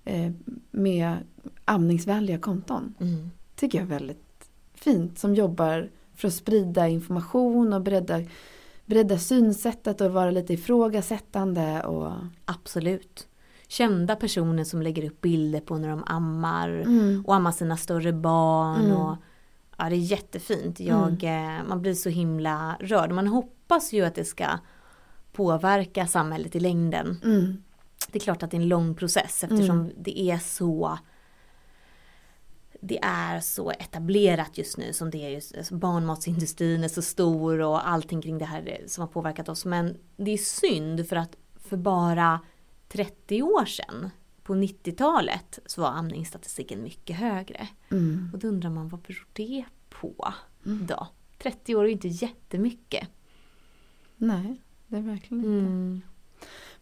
eh, 0.04 0.32
med 0.70 1.16
amningsvänliga 1.64 2.38
konton 2.38 2.94
Mm. 3.00 3.30
Tycker 3.60 3.78
jag 3.78 3.84
är 3.84 3.88
väldigt 3.98 4.50
fint. 4.74 5.18
Som 5.18 5.34
jobbar 5.34 5.90
för 6.14 6.28
att 6.28 6.34
sprida 6.34 6.88
information 6.88 7.72
och 7.72 7.82
bredda, 7.82 8.22
bredda 8.86 9.18
synsättet 9.18 10.00
och 10.00 10.12
vara 10.12 10.30
lite 10.30 10.52
ifrågasättande. 10.52 11.82
Och, 11.82 12.12
Absolut. 12.44 13.26
Kända 13.68 14.16
personer 14.16 14.64
som 14.64 14.82
lägger 14.82 15.06
upp 15.10 15.20
bilder 15.20 15.60
på 15.60 15.78
när 15.78 15.88
de 15.88 16.02
ammar 16.06 16.68
mm, 16.68 17.24
och 17.26 17.34
ammar 17.34 17.52
sina 17.52 17.76
större 17.76 18.12
barn. 18.12 18.84
Mm. 18.84 18.96
Och, 18.96 19.16
ja, 19.76 19.88
det 19.88 19.94
är 19.94 19.98
jättefint. 19.98 20.80
Jag, 20.80 21.24
eh, 21.24 21.64
man 21.68 21.82
blir 21.82 21.94
så 21.94 22.08
himla 22.08 22.76
rörd. 22.80 23.12
Man 23.12 23.26
hoppas 23.26 23.92
ju 23.92 24.04
att 24.04 24.14
det 24.14 24.24
ska 24.24 24.46
påverka 25.32 26.06
samhället 26.06 26.56
i 26.56 26.60
längden. 26.60 27.20
mm, 27.24 27.62
Det 28.12 28.18
är 28.18 28.20
klart 28.20 28.42
att 28.42 28.50
det 28.50 28.56
är 28.56 28.60
en 28.60 28.68
lång 28.68 28.94
process 28.94 29.44
eftersom 29.44 29.90
det 29.96 30.20
är 30.20 30.38
så 30.38 30.98
det 32.80 32.98
är 33.02 33.40
så 33.40 33.70
etablerat 33.70 34.58
just 34.58 34.76
nu 34.78 34.92
som 34.92 35.10
det 35.10 35.24
är 35.24 35.28
just, 35.28 35.56
alltså 35.56 35.74
barnmatsindustrin 35.74 36.84
är 36.84 36.88
så 36.88 37.02
stor 37.02 37.60
och 37.60 37.88
allting 37.88 38.22
kring 38.22 38.38
det 38.38 38.44
här 38.44 38.84
som 38.86 39.00
har 39.00 39.08
påverkat 39.08 39.48
oss. 39.48 39.64
Men 39.64 39.96
det 40.16 40.30
är 40.30 40.38
synd 40.38 41.08
för 41.08 41.16
att 41.16 41.36
för 41.56 41.76
bara 41.76 42.40
30 42.88 43.42
år 43.42 43.64
sedan, 43.64 44.10
på 44.42 44.54
på 44.54 44.54
90-talet 44.54 45.58
så 45.66 45.80
var 45.80 45.88
amningsstatistiken 45.88 46.82
mycket 46.82 47.16
högre. 47.16 47.68
Mm. 47.90 48.30
Och 48.32 48.38
då 48.38 48.48
undrar 48.48 48.70
man 48.70 48.88
vad 48.88 49.00
beror 49.00 49.26
det 49.32 49.64
på 49.88 50.34
Mm. 50.66 50.86
då? 50.86 51.08
30 51.38 51.74
år 51.74 51.82
är 51.82 51.86
ju 51.86 51.92
inte 51.92 52.08
jättemycket. 52.08 53.08
Nej, 54.16 54.62
det 54.86 54.96
är 54.96 55.02
verkligen 55.02 55.44
inte. 55.44 55.66
Mm. 55.66 56.00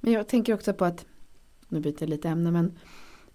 Men 0.01 0.13
jag 0.13 0.29
tänker 0.29 0.55
också 0.55 0.75
på 0.75 0.85
att, 0.85 1.07
nu 1.69 1.81
byter 1.81 1.97
jag 2.01 2.09
lite 2.09 2.29
ämne, 2.29 2.51
men 2.51 2.79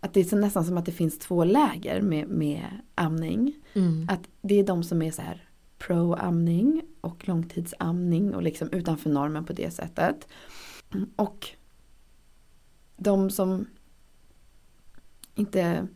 att 0.03 0.13
det 0.13 0.19
är 0.19 0.23
så 0.23 0.35
nästan 0.35 0.65
som 0.65 0.77
att 0.77 0.85
det 0.85 0.91
finns 0.91 1.19
två 1.19 1.43
läger 1.43 2.01
med, 2.01 2.27
med 2.27 2.65
amning. 2.95 3.55
Mm. 3.73 4.07
Att 4.09 4.29
det 4.41 4.59
är 4.59 4.63
de 4.63 4.83
som 4.83 5.01
är 5.01 5.11
så 5.11 5.21
här 5.21 5.49
pro-amning 5.77 6.81
och 7.01 7.27
långtidsamning 7.27 8.35
och 8.35 8.43
liksom 8.43 8.69
utanför 8.71 9.09
normen 9.09 9.45
på 9.45 9.53
det 9.53 9.71
sättet. 9.71 10.27
Mm, 10.93 11.09
Och 11.15 11.47
de 12.97 13.29
som 13.29 13.65
inte, 15.35 15.87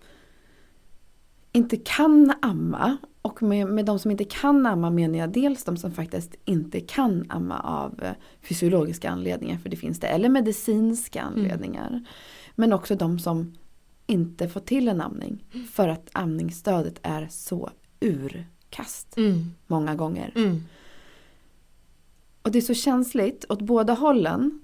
inte 1.52 1.78
kan 1.78 2.34
amma 2.42 2.98
och 3.22 3.44
med, 3.44 3.68
med 3.68 3.86
de 3.86 4.00
som 4.00 4.12
inte 4.12 4.26
kan 4.26 4.66
amma 4.66 4.90
menar 4.90 5.20
jag 5.20 5.32
dels 5.32 5.64
de 5.64 5.78
som 5.78 5.92
faktiskt 5.92 6.36
inte 6.46 6.80
kan 6.80 7.26
amma 7.30 7.60
av 7.60 8.04
fysiologiska 8.42 9.10
anledningar, 9.10 9.58
för 9.58 9.70
det 9.70 9.78
finns 9.78 10.00
det, 10.00 10.08
eller 10.08 10.30
medicinska 10.30 11.22
anledningar. 11.22 12.06
Men 12.56 12.74
också 12.74 12.96
de 12.96 13.20
som 13.20 13.54
inte 14.08 14.50
får 14.50 14.60
till 14.60 14.88
en 14.88 15.02
amning 15.02 15.44
för 15.72 15.88
att 15.88 16.10
amningsstödet 16.14 17.00
är 17.04 17.28
så 17.30 17.70
urkast 18.00 19.18
Mm. 19.18 19.46
många 19.68 19.96
gånger. 19.96 20.32
Mm. 20.36 20.60
Och 22.42 22.52
det 22.52 22.58
är 22.60 22.62
så 22.62 22.74
känsligt 22.74 23.46
åt 23.50 23.62
båda 23.62 23.94
hållen. 23.94 24.62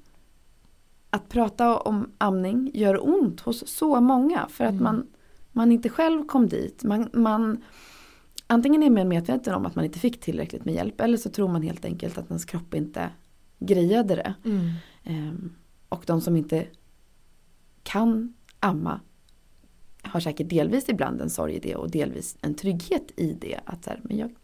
Att 1.09 1.29
prata 1.29 1.77
om 1.77 2.11
amning 2.17 2.71
gör 2.73 3.07
ont 3.09 3.39
hos 3.41 3.67
så 3.67 4.01
många 4.01 4.47
för 4.49 4.63
att 4.63 4.71
Mm. 4.71 4.83
man, 4.83 5.07
man 5.51 5.71
inte 5.71 5.89
själv 5.89 6.25
kom 6.25 6.47
dit. 6.47 6.83
Man, 6.83 7.09
man, 7.13 7.63
antingen 8.47 8.83
är 8.83 8.89
man 8.89 9.07
medveten 9.07 9.53
om 9.55 9.65
att 9.65 9.75
man 9.75 9.85
inte 9.85 9.99
fick 9.99 10.19
tillräckligt 10.19 10.65
med 10.65 10.73
hjälp 10.73 11.01
eller 11.01 11.17
så 11.17 11.29
tror 11.29 11.47
man 11.47 11.61
helt 11.61 11.85
enkelt 11.85 12.17
att 12.17 12.27
ens 12.27 12.45
kropp 12.45 12.73
inte 12.73 13.09
grejade 13.59 14.15
det. 14.15 14.33
Mm. 14.45 14.69
Ehm, 15.03 15.53
och 15.89 16.03
de 16.07 16.21
som 16.21 16.35
inte 16.35 16.67
kan 17.83 18.33
amma 18.59 18.99
har 20.13 20.19
säkert 20.19 20.49
delvis 20.49 20.89
ibland 20.89 21.21
en 21.21 21.29
sorg 21.29 21.53
i 21.53 21.59
det 21.59 21.75
och 21.75 21.91
delvis 21.91 22.37
en 22.41 22.55
trygghet 22.55 23.11
i 23.15 23.33
det. 23.33 23.59
Att 23.65 23.83
så 23.83 23.89
här, 23.89 23.99
men 24.03 24.17
jag, 24.17 24.35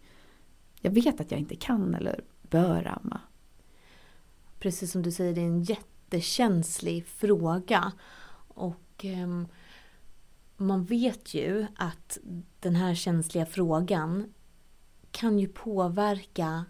jag 0.82 0.92
vet 0.92 1.22
att 1.22 1.32
jag 1.32 1.40
inte 1.40 1.56
kan 1.56 1.96
eller 1.96 2.24
bör 2.42 2.88
amma. 2.88 3.22
Precis 4.60 4.92
som 4.92 5.02
du 5.02 5.12
säger, 5.12 5.34
det 5.34 5.42
är 5.42 5.46
en 5.46 5.64
jättekänslig 5.64 7.06
fråga. 7.06 7.92
Och 8.48 9.06
eh, 9.06 9.44
man 10.58 10.84
vet 10.84 11.34
ju 11.34 11.68
att 11.76 12.18
den 12.60 12.76
här 12.76 12.96
känsliga 12.96 13.46
frågan 13.46 14.34
kan 15.12 15.40
ju 15.40 15.48
påverka 15.48 16.66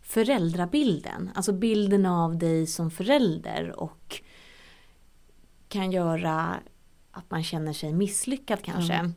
föräldrabilden. 0.00 1.30
Alltså 1.34 1.52
bilden 1.52 2.06
av 2.06 2.38
dig 2.38 2.66
som 2.66 2.90
förälder 2.90 3.80
och 3.80 4.22
kan 5.68 5.92
göra 5.92 6.56
att 7.18 7.30
man 7.30 7.44
känner 7.44 7.72
sig 7.72 7.92
misslyckad 7.92 8.62
kanske. 8.62 8.94
Ja. 8.94 9.10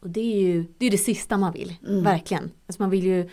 Och 0.00 0.10
det 0.10 0.20
är 0.20 0.40
ju 0.40 0.64
det, 0.78 0.86
är 0.86 0.90
det 0.90 0.98
sista 0.98 1.36
man 1.36 1.52
vill, 1.52 1.74
Mm. 1.88 2.02
verkligen. 2.04 2.50
Alltså 2.66 2.82
man, 2.82 2.90
vill 2.90 3.04
ju, 3.04 3.28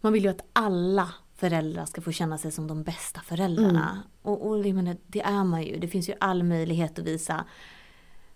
man 0.00 0.12
vill 0.12 0.22
ju 0.24 0.30
att 0.30 0.44
alla 0.52 1.14
föräldrar 1.34 1.84
ska 1.86 2.00
få 2.00 2.12
känna 2.12 2.38
sig 2.38 2.52
som 2.52 2.66
de 2.66 2.82
bästa 2.82 3.20
föräldrarna. 3.20 3.90
Mm. 3.90 4.02
Och, 4.22 4.46
och 4.50 4.58
menar, 4.74 4.96
det 5.06 5.20
är 5.22 5.44
man 5.44 5.62
ju. 5.62 5.78
Det 5.78 5.88
finns 5.88 6.08
ju 6.08 6.14
all 6.20 6.42
möjlighet 6.42 6.98
att 6.98 7.04
visa, 7.04 7.44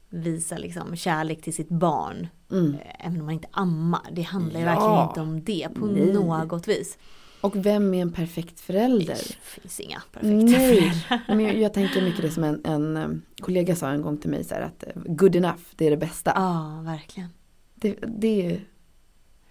visa 0.09 0.59
liksom 0.59 0.97
kärlek 0.97 1.43
till 1.43 1.55
sitt 1.55 1.69
barn. 1.69 2.29
Mm. 2.51 2.77
Även 2.99 3.21
om 3.21 3.27
man 3.27 3.35
inte 3.35 3.49
ammar. 3.51 4.09
Det 4.13 4.23
handlar 4.23 4.61
ju 4.61 4.67
Ja. 4.67 4.73
verkligen 4.75 5.09
inte 5.09 5.21
om 5.21 5.45
det 5.45 5.69
på 5.81 5.87
Nej. 5.87 6.13
något 6.15 6.69
vis. 6.69 6.99
Och 7.40 7.66
vem 7.66 7.95
är 7.95 8.02
en 8.02 8.12
perfekt 8.12 8.61
förälder? 8.61 9.14
Det 9.14 9.61
finns 9.61 9.81
inga 9.81 10.02
perfekta 10.12 10.37
Nej, 10.37 10.90
föräldrar. 10.90 11.23
men 11.37 11.40
jag, 11.40 11.57
jag 11.57 11.75
tänker 11.75 12.02
mycket 12.02 12.23
det 12.23 12.31
som 12.31 12.45
en, 12.45 12.61
en 12.64 12.97
eh, 12.97 13.09
kollega 13.40 13.76
sa 13.76 13.88
en 13.88 14.02
gång 14.02 14.16
till 14.19 14.31
mig 14.31 14.45
så 14.45 14.55
här 14.55 14.62
att 14.62 14.83
eh, 14.87 14.93
good 14.95 15.37
enough, 15.37 15.61
det 15.76 15.87
är 15.87 15.90
det 15.90 15.97
bästa. 15.97 16.33
Ja, 16.37 16.81
verkligen. 16.85 17.28
Det, 17.75 17.95
det 18.07 18.47
är 18.47 18.61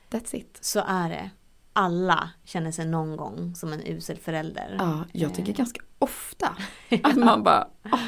That's 0.09 0.35
it. 0.35 0.57
Så 0.61 0.83
är 0.87 1.09
det. 1.09 1.29
Alla 1.73 2.29
känner 2.43 2.71
sig 2.71 2.85
någon 2.87 3.17
gång 3.17 3.55
som 3.55 3.73
en 3.73 3.81
usel 3.87 4.17
förälder. 4.17 4.75
Ja, 4.79 5.05
jag 5.13 5.33
tycker 5.35 5.51
Eh. 5.51 5.57
ganska 5.57 5.81
ofta 5.99 6.57
att 7.03 7.15
man 7.15 7.43
bara 7.43 7.67
"Åh, 7.85 7.99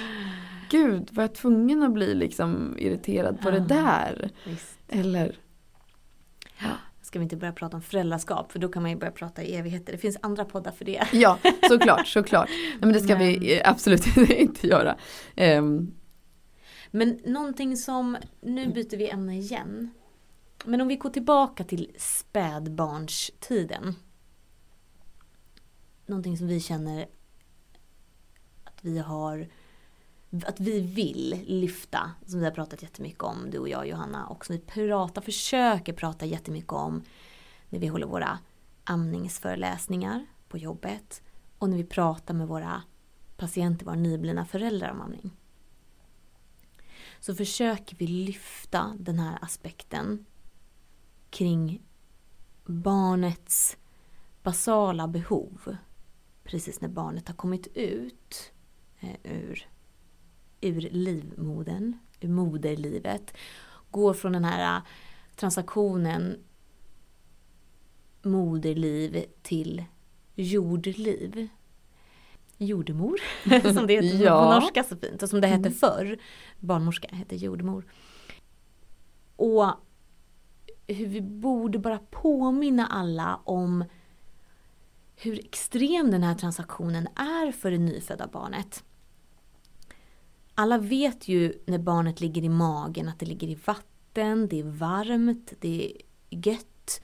Gud, 0.69 1.09
var 1.11 1.23
jag 1.23 1.35
tvungen 1.35 1.83
att 1.83 1.93
bli 1.93 2.15
liksom 2.15 2.75
irriterad 2.79 3.41
på 3.41 3.51
det 3.51 3.57
Ja. 3.57 3.63
där? 3.63 4.31
Visst. 4.45 4.77
Eller 4.87 5.35
Ska 7.07 7.19
vi 7.19 7.23
inte 7.23 7.37
börja 7.37 7.53
prata 7.53 7.75
om 7.77 7.81
föräldraskap 7.81 8.51
för 8.51 8.59
då 8.59 8.69
kan 8.69 8.81
man 8.81 8.91
ju 8.91 8.97
börja 8.97 9.11
prata 9.11 9.43
i 9.43 9.55
evigheter. 9.55 9.91
Det 9.91 9.97
finns 9.97 10.17
andra 10.21 10.45
poddar 10.45 10.71
för 10.71 10.85
det. 10.85 11.03
Ja, 11.13 11.39
såklart, 11.69 12.07
såklart. 12.07 12.49
Nej, 12.49 12.77
men 12.79 12.93
det 12.93 12.99
ska 12.99 13.15
vi 13.15 13.39
Men- 13.39 13.49
eh, 13.49 13.61
absolut 13.69 14.17
inte 14.29 14.67
göra. 14.67 14.97
Ehm, 15.35 15.91
Men 16.91 17.19
någonting 17.25 17.77
som, 17.77 18.17
nu 18.41 18.67
byter 18.73 18.97
vi 18.97 19.09
ämne 19.09 19.37
igen. 19.37 19.91
Men 20.65 20.81
om 20.81 20.87
vi 20.87 20.95
går 20.95 21.09
tillbaka 21.09 21.63
till 21.63 21.91
spädbarnstiden. 21.97 23.95
Någonting 26.05 26.37
som 26.37 26.47
vi 26.47 26.59
känner 26.59 27.07
att 28.63 28.79
vi 28.81 28.97
har, 28.99 29.47
att 30.45 30.59
vi 30.59 30.79
vill 30.81 31.43
lyfta, 31.47 32.11
som 32.25 32.39
vi 32.39 32.45
har 32.45 32.51
pratat 32.51 32.81
jättemycket 32.81 33.23
om, 33.23 33.49
du 33.51 33.59
och 33.59 33.69
jag 33.69 33.87
Johanna, 33.87 34.27
och 34.27 34.45
som 34.45 34.55
vi 34.55 34.61
pratar, 34.61 35.21
försöker 35.21 35.93
prata 35.93 36.25
jättemycket 36.25 36.71
om 36.71 37.03
när 37.69 37.79
vi 37.79 37.87
håller 37.87 38.07
våra 38.07 38.39
amningsföreläsningar 38.83 40.25
på 40.47 40.57
jobbet 40.57 41.21
och 41.57 41.69
när 41.69 41.77
vi 41.77 41.83
pratar 41.83 42.33
med 42.33 42.47
våra 42.47 42.83
patienter, 43.37 43.85
våra 43.85 43.95
nyblivna 43.95 44.45
föräldrar 44.45 44.91
om 44.91 45.01
amning. 45.01 45.31
Så 47.19 47.35
försöker 47.35 47.95
vi 47.97 48.07
lyfta 48.07 48.95
den 48.99 49.19
här 49.19 49.37
aspekten 49.41 50.25
kring 51.29 51.81
barnets 52.65 53.77
basala 54.43 55.07
behov 55.07 55.77
precis 56.43 56.81
när 56.81 56.89
barnet 56.89 57.27
har 57.27 57.35
kommit 57.35 57.67
ut 57.67 58.51
eh, 58.99 59.15
ur, 59.23 59.67
ur 60.61 60.81
livmodern, 60.91 61.97
ur 62.19 62.29
moderlivet. 62.29 63.33
Går 63.91 64.13
från 64.13 64.31
den 64.31 64.45
här 64.45 64.77
eh, 64.77 64.83
transaktionen 65.35 66.37
moderliv 68.21 69.25
till 69.41 69.83
jordliv. 70.35 71.47
Jordemor, 72.57 73.17
som 73.73 73.87
det 73.87 73.93
heter 73.93 74.23
Ja. 74.25 74.43
på 74.53 74.59
norska 74.59 74.83
så 74.83 74.95
fint. 74.97 75.23
Och 75.23 75.29
som 75.29 75.41
det 75.41 75.47
hette 75.47 75.67
Mm. 75.69 75.73
förr. 75.73 76.17
Barnmorska 76.59 77.07
hette 77.15 77.35
jordemor. 77.35 77.85
Och 79.35 79.65
hur 80.87 81.05
vi 81.07 81.21
borde 81.21 81.79
bara 81.79 81.99
påminna 82.11 82.87
alla 82.87 83.39
om 83.43 83.83
hur 85.15 85.39
extrem 85.39 86.11
den 86.11 86.23
här 86.23 86.35
transaktionen 86.35 87.07
är 87.15 87.51
för 87.51 87.71
det 87.71 87.77
nyfödda 87.77 88.27
barnet. 88.27 88.83
Alla 90.59 90.77
vet 90.77 91.27
ju 91.27 91.53
när 91.65 91.77
barnet 91.77 92.21
ligger 92.21 92.43
i 92.43 92.49
magen 92.49 93.07
att 93.07 93.19
det 93.19 93.25
ligger 93.25 93.47
i 93.47 93.57
vatten, 93.65 94.47
det 94.47 94.59
är 94.59 94.63
varmt, 94.63 95.53
det 95.59 95.85
är 95.85 95.91
gött. 96.29 97.01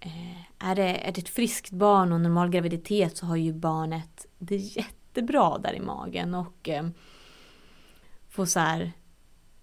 Eh, 0.00 0.68
är, 0.70 0.74
det, 0.74 1.08
är 1.08 1.12
det 1.12 1.20
ett 1.20 1.28
friskt 1.28 1.70
barn 1.70 2.12
och 2.12 2.20
normal 2.20 2.50
graviditet 2.50 3.16
så 3.16 3.26
har 3.26 3.36
ju 3.36 3.52
barnet 3.52 4.26
det 4.38 4.56
jättebra 4.56 5.58
där 5.58 5.72
i 5.72 5.80
magen 5.80 6.34
och 6.34 6.68
eh, 6.68 6.86
får 8.28 8.46
så 8.46 8.60
här, 8.60 8.92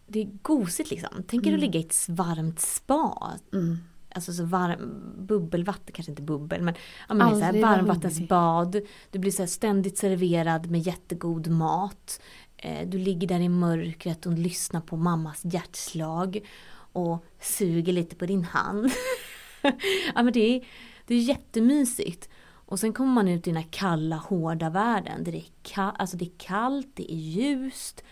det 0.08 0.20
är 0.22 0.30
gosigt 0.42 0.90
liksom. 0.92 1.24
Tänk 1.28 1.46
er 1.46 1.50
att 1.50 1.54
Mm. 1.54 1.60
ligga 1.60 1.80
i 1.80 1.84
ett 1.84 2.10
varmt 2.10 2.60
spa. 2.60 3.34
mm. 3.54 3.78
Alltså 4.16 4.34
så 4.34 4.44
varm, 4.46 5.02
bubbelvatten, 5.18 5.94
kanske 5.94 6.12
inte 6.12 6.22
bubbel 6.22 6.62
men, 6.62 6.76
ja, 7.08 7.14
men 7.14 7.30
så 7.40 7.46
här 7.46 7.62
varmvattensbad. 7.62 8.82
Du 9.12 9.20
blir 9.20 9.32
så 9.32 9.48
ständigt 9.48 9.98
serverad 9.98 10.72
med 10.72 10.82
jättegod 10.82 11.48
mat. 11.48 12.22
Eh, 12.62 12.88
du 12.88 12.98
ligger 12.98 13.28
där 13.28 13.40
i 13.40 13.50
mörkret 13.50 14.26
och 14.26 14.34
lyssnar 14.34 14.82
på 14.82 14.98
mammas 14.98 15.42
hjärtslag 15.44 16.48
och 16.92 17.26
suger 17.42 17.94
lite 17.94 18.16
på 18.16 18.26
din 18.26 18.44
hand. 18.44 18.92
ja 20.16 20.24
men 20.24 20.34
det 20.34 20.56
är, 20.56 20.68
det 21.06 21.16
är 21.16 21.20
jättemysigt. 21.20 22.30
Och 22.70 22.80
sen 22.80 22.94
kommer 22.94 23.14
man 23.14 23.28
ut 23.28 23.48
i 23.48 23.50
den 23.50 23.64
här 23.64 23.70
kalla, 23.72 24.16
hårda 24.16 24.70
världen. 24.70 25.24
Där 25.24 25.32
det, 25.32 25.38
är 25.38 25.52
ka- 25.64 25.96
alltså 26.00 26.18
det 26.18 26.26
är 26.26 26.38
kallt, 26.38 26.88
det 26.94 27.14
är 27.14 27.18
ljust, 27.18 28.04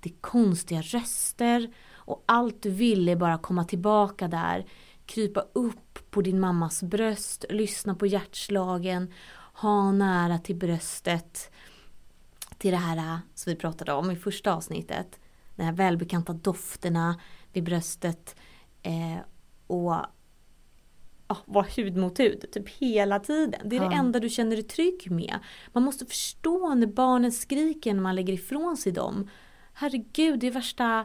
det 0.00 0.10
är 0.10 0.14
konstiga 0.20 0.82
röster. 0.82 1.70
Och 1.94 2.24
allt 2.26 2.62
du 2.62 2.70
vill 2.70 3.08
är 3.08 3.16
bara 3.16 3.38
komma 3.38 3.64
tillbaka 3.64 4.28
där. 4.28 4.66
Krypa 5.06 5.44
upp 5.52 6.10
på 6.10 6.22
din 6.22 6.40
mammas 6.40 6.82
bröst, 6.82 7.44
lyssna 7.50 7.94
på 7.94 8.06
hjärtslagen, 8.06 9.12
ha 9.54 9.92
nära 9.92 10.38
till 10.38 10.56
bröstet 10.56 11.50
till 12.58 12.70
det 12.70 12.76
här 12.76 12.96
äh, 12.96 13.18
som 13.34 13.50
vi 13.50 13.56
pratade 13.56 13.92
om 13.92 14.10
i 14.10 14.16
första 14.16 14.54
avsnittet. 14.54 15.20
De 15.56 15.62
här 15.62 15.72
välbekanta 15.72 16.32
dofterna 16.32 17.20
vid 17.52 17.64
bröstet. 17.64 18.36
Eh, 18.82 19.18
och 19.66 19.92
oh, 21.28 21.38
vara 21.44 21.66
hud 21.76 21.96
mot 21.96 22.20
hud 22.20 22.52
typ 22.52 22.68
hela 22.68 23.20
tiden. 23.20 23.68
Det 23.68 23.76
är 23.76 23.82
ja. 23.82 23.88
det 23.88 23.94
enda 23.94 24.20
du 24.20 24.28
känner 24.28 24.56
dig 24.56 24.64
trygg 24.64 25.10
med. 25.10 25.38
Man 25.72 25.82
måste 25.82 26.06
förstå 26.06 26.74
när 26.74 26.86
barnen 26.86 27.32
skriker 27.32 27.94
när 27.94 28.02
man 28.02 28.14
lägger 28.14 28.32
ifrån 28.32 28.76
sig 28.76 28.92
dem. 28.92 29.30
Herregud, 29.72 30.40
det 30.40 30.46
är 30.46 30.50
värsta, 30.50 31.04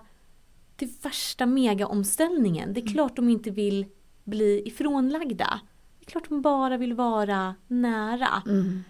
det 0.75 0.85
är 0.85 1.03
värsta 1.03 1.45
megaomställningen. 1.45 2.73
Det 2.73 2.79
är 2.79 2.81
mm. 2.81 2.93
klart 2.93 3.15
de 3.15 3.29
inte 3.29 3.51
vill 3.51 3.85
bli 4.23 4.67
ifrånlagda. 4.67 5.59
Det 5.99 6.05
är 6.05 6.11
klart 6.11 6.29
de 6.29 6.41
bara 6.41 6.77
vill 6.77 6.93
vara 6.93 7.55
nära. 7.67 8.43
Mm. 8.45 8.83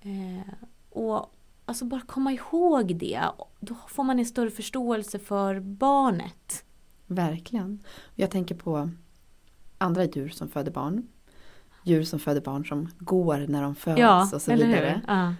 Eh, 0.00 0.54
och 0.90 1.35
alltså 1.66 1.84
bara 1.84 2.00
komma 2.00 2.32
ihåg 2.32 2.96
det. 2.96 3.22
Då 3.60 3.74
får 3.88 4.04
man 4.04 4.18
en 4.18 4.26
större 4.26 4.50
förståelse 4.50 5.18
för 5.18 5.60
barnet. 5.60 6.64
Verkligen. 7.06 7.82
Jag 8.14 8.30
tänker 8.30 8.54
på 8.54 8.90
andra 9.78 10.04
djur 10.04 10.28
som 10.28 10.48
föder 10.48 10.72
barn. 10.72 11.08
Djur 11.84 12.02
som 12.02 12.18
föder 12.18 12.40
barn 12.40 12.64
som 12.64 12.88
går 12.98 13.46
när 13.48 13.62
de 13.62 13.74
föds 13.74 14.00
ja, 14.00 14.30
och 14.34 14.42
så 14.42 14.52
vidare. 14.52 15.00
Ja. 15.06 15.34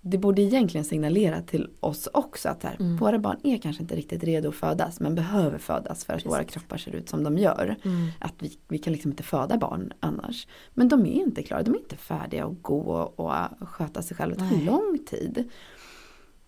Det 0.00 0.18
borde 0.18 0.42
egentligen 0.42 0.84
signalera 0.84 1.42
till 1.42 1.70
oss 1.80 2.08
också 2.12 2.48
att 2.48 2.62
här, 2.62 2.76
mm. 2.80 2.96
våra 2.96 3.18
barn 3.18 3.36
är 3.44 3.58
kanske 3.58 3.82
inte 3.82 3.96
riktigt 3.96 4.24
redo 4.24 4.48
att 4.48 4.54
födas 4.54 5.00
men 5.00 5.14
behöver 5.14 5.58
födas 5.58 6.04
för 6.04 6.12
att 6.12 6.16
Precis. 6.16 6.32
våra 6.32 6.44
kroppar 6.44 6.76
ser 6.76 6.94
ut 6.94 7.08
som 7.08 7.24
de 7.24 7.38
gör. 7.38 7.76
Mm. 7.84 8.08
Att 8.18 8.34
vi, 8.38 8.58
vi 8.68 8.78
kan 8.78 8.92
liksom 8.92 9.10
inte 9.10 9.22
föda 9.22 9.58
barn 9.58 9.92
annars. 10.00 10.46
Men 10.74 10.88
de 10.88 11.06
är 11.06 11.12
inte 11.12 11.42
klara, 11.42 11.62
de 11.62 11.74
är 11.74 11.78
inte 11.78 11.96
färdiga 11.96 12.46
att 12.46 12.62
gå 12.62 12.80
och 13.16 13.32
sköta 13.68 14.02
sig 14.02 14.16
själva. 14.16 14.36
Det 14.36 14.48
tar 14.50 14.64
lång 14.64 14.98
tid. 15.06 15.50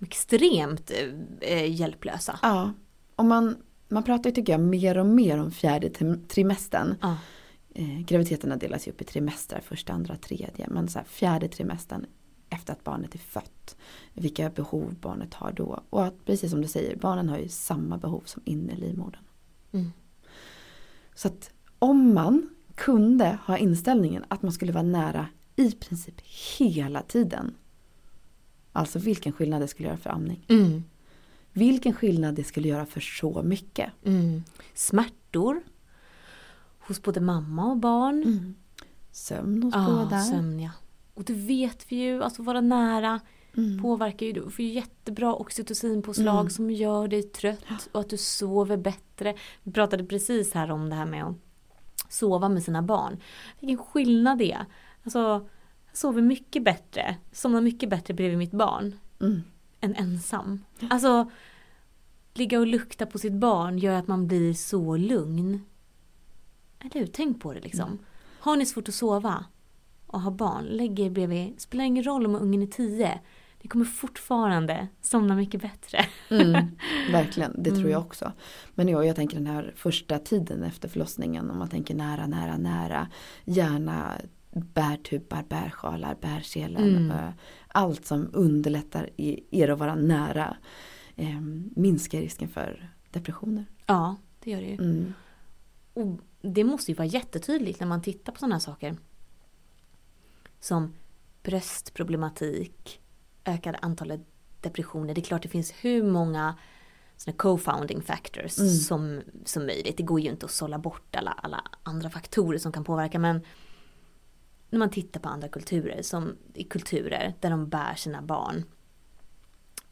Extremt 0.03 0.91
eh, 1.41 1.73
hjälplösa. 1.73 2.39
Ja. 2.43 2.73
Och 3.17 3.25
man, 3.25 3.57
man 3.89 4.03
pratar 4.03 4.31
ju 4.31 4.35
tycker 4.35 4.53
jag 4.53 4.61
mer 4.61 4.99
och 4.99 5.07
mer 5.07 5.39
om 5.39 5.51
fjärde 5.51 5.91
trimestern. 6.29 6.95
Ja. 7.01 7.17
Eh, 7.75 8.01
graviditeterna 8.01 8.57
delas 8.57 8.89
ju 8.89 8.93
upp 8.93 9.01
i 9.01 9.05
trimestrar, 9.05 9.61
första, 9.61 9.93
andra, 9.93 10.17
tredje. 10.17 10.67
Men 10.69 10.89
så 10.89 10.99
här, 10.99 11.07
fjärde 11.07 11.49
trimestern 11.49 12.07
efter 12.51 12.73
att 12.73 12.85
barnet 12.85 13.15
är 13.15 13.19
fött. 13.19 13.77
Vilka 14.15 14.51
behov 14.51 14.95
barnet 15.01 15.35
har 15.35 15.53
då. 15.53 15.83
Och 15.91 16.05
att 16.05 16.25
precis 16.25 16.51
som 16.51 16.63
du 16.63 16.69
säger, 16.69 16.97
barnen 16.97 17.29
har 17.29 17.39
ju 17.39 17.49
samma 17.49 17.99
behov 17.99 18.23
som 18.25 18.43
inne 18.45 18.73
i 18.73 18.77
livmodern. 18.77 19.23
Mm. 19.73 19.93
Så 21.15 21.29
att 21.29 21.51
om 21.79 22.15
man 22.15 22.49
kunde 22.75 23.39
ha 23.47 23.59
inställningen 23.59 24.25
att 24.29 24.43
man 24.43 24.53
skulle 24.53 24.73
vara 24.73 24.83
nära 24.83 25.27
i 25.57 25.73
princip 25.73 26.21
hela 26.59 27.03
tiden. 27.03 27.55
Alltså 28.73 28.99
vilken 28.99 29.33
skillnad 29.33 29.61
det 29.61 29.69
skulle 29.69 29.89
göra 29.89 29.99
för 29.99 30.11
amning. 30.11 30.45
Mm. 30.49 30.85
Vilken 31.53 31.93
skillnad 31.93 32.35
det 32.35 32.45
skulle 32.45 32.69
göra 32.69 32.87
för 32.87 33.01
så 33.01 33.43
mycket. 33.43 33.93
Mm. 34.05 34.43
Smärtor 34.75 35.63
hos 36.79 37.03
både 37.03 37.21
mamma 37.21 37.71
och 37.71 37.77
barn. 37.77 38.23
Mm. 38.23 38.55
Sömn 39.11 39.63
hos 39.63 39.75
ah, 39.75 39.87
båda. 39.87 40.23
Sömn, 40.23 40.61
ja. 40.61 40.71
Och 41.15 41.25
det 41.25 41.33
vet 41.33 41.93
vi 41.93 41.97
ju, 41.97 42.23
alltså 42.23 42.43
vara 42.43 42.61
nära 42.61 43.21
mm. 43.57 43.83
påverkar 43.83 44.27
ju, 44.27 44.33
du 44.33 44.51
får 44.51 44.65
ju 44.65 44.73
jättebra 44.73 45.35
oxytocinpåslag 45.35 46.41
mm. 46.41 46.51
som 46.51 46.71
gör 46.71 47.09
dig 47.09 47.23
trött 47.23 47.89
och 47.93 48.01
att 48.01 48.11
du 48.11 48.17
sover 48.17 48.77
bättre. 48.77 49.35
Vi 49.63 49.73
pratade 49.73 50.05
precis 50.05 50.55
här 50.55 50.71
om 50.71 50.91
det 50.91 50.97
här 50.97 51.07
med 51.07 51.25
att 51.25 51.37
sova 52.09 52.49
med 52.49 52.63
sina 52.63 52.83
barn. 52.83 53.21
Vilken 53.61 53.79
skillnad 53.79 54.39
det 54.39 54.53
är. 54.53 54.67
Alltså, 55.05 55.19
jag 55.87 55.97
sover 55.97 56.23
mycket 56.23 56.65
bättre, 56.65 57.17
somnar 57.33 57.61
mycket 57.61 57.89
bättre 57.89 58.15
bredvid 58.15 58.39
mitt 58.39 58.53
barn. 58.53 58.95
Mm. 59.21 59.43
Än 59.81 59.95
ensam. 59.95 60.65
Alltså, 60.91 61.31
ligga 62.35 62.61
och 62.61 62.67
lukta 62.67 63.07
på 63.07 63.19
sitt 63.19 63.33
barn 63.33 63.79
gör 63.79 63.95
att 63.95 64.09
man 64.09 64.27
blir 64.27 64.55
så 64.55 64.97
lugn. 64.97 65.65
Eller 66.81 67.01
hur? 67.01 67.07
Tänk 67.07 67.43
på 67.43 67.53
det 67.53 67.61
liksom. 67.61 67.89
Mm. 67.89 67.99
Har 68.41 68.57
ni 68.57 68.67
svårt 68.67 68.89
att 68.89 68.95
sova? 68.95 69.45
Och 70.11 70.21
har 70.21 70.31
barn, 70.31 70.65
lägg 70.65 71.01
er 71.01 71.11
bredvid, 71.11 71.61
spelar 71.61 71.85
ingen 71.85 72.05
roll 72.05 72.27
om 72.27 72.35
ungen 72.35 72.63
är 72.63 72.67
tio. 72.67 73.21
Ni 73.63 73.69
kommer 73.69 73.85
fortfarande 73.85 74.89
somna 75.01 75.35
mycket 75.35 75.63
bättre. 75.63 75.99
Mm, 76.31 76.67
verkligen, 77.13 77.55
det 77.63 77.71
tror 77.71 77.91
jag 77.91 77.99
mm. 77.99 78.07
också. 78.07 78.33
Men 78.75 78.89
jag, 78.89 79.07
jag 79.07 79.17
tänker 79.17 79.37
den 79.37 79.47
här 79.47 79.73
första 79.77 80.19
tiden 80.19 80.63
efter 80.63 80.89
förlossningen, 80.89 81.51
om 81.51 81.59
man 81.59 81.69
tänker 81.69 81.95
nära, 81.95 82.27
nära, 82.27 82.57
nära. 82.57 83.09
Gärna 83.45 84.13
bärtupar, 84.51 85.45
bärsjalar, 85.49 86.17
bärselen. 86.21 86.97
Mm. 86.97 87.33
Allt 87.69 88.07
som 88.07 88.31
underlättar 88.33 89.11
er 89.51 89.69
att 89.69 89.79
vara 89.79 89.95
nära. 89.95 90.57
Eh, 91.17 91.41
minskar 91.77 92.21
risken 92.21 92.49
för 92.49 92.91
depressioner. 93.11 93.65
Ja, 93.87 94.17
det 94.41 94.51
gör 94.51 94.61
det 94.61 94.67
ju. 94.67 94.75
Mm. 94.75 95.15
Och 95.95 96.21
det 96.43 96.65
måste 96.65 96.91
ju 96.91 96.97
vara 96.97 97.09
jättetydligt 97.09 97.81
när 97.81 97.87
man 97.87 98.03
tittar 98.03 98.33
på 98.33 98.39
sådana 98.39 98.55
här 98.55 98.61
saker 98.61 98.97
som 100.61 100.95
bröstproblematik, 101.43 103.01
ökade 103.45 103.79
antalet 103.83 104.21
depressioner. 104.61 105.15
Det 105.15 105.21
är 105.21 105.23
klart 105.25 105.43
det 105.43 105.49
finns 105.49 105.73
hur 105.81 106.03
många 106.03 106.59
co-founding 107.37 108.03
factors 108.03 108.59
mm. 108.59 108.71
som, 108.71 109.23
som 109.45 109.67
möjligt. 109.67 109.97
Det 109.97 110.03
går 110.03 110.21
ju 110.21 110.31
inte 110.31 110.47
att 110.47 110.53
sålla 110.53 110.79
bort 110.79 111.17
alla, 111.17 111.31
alla 111.31 111.65
andra 111.83 112.11
faktorer 112.11 112.59
som 112.59 112.73
kan 112.73 112.85
påverka 112.85 113.19
men 113.19 113.41
när 114.71 114.79
man 114.79 114.91
tittar 114.91 115.21
på 115.21 115.29
andra 115.29 115.49
kulturer, 115.49 116.03
som 116.03 116.37
i 116.55 116.65
kulturer 116.65 117.35
där 117.41 117.51
de 117.51 117.69
bär 117.69 117.95
sina 117.95 118.23
barn 118.23 118.65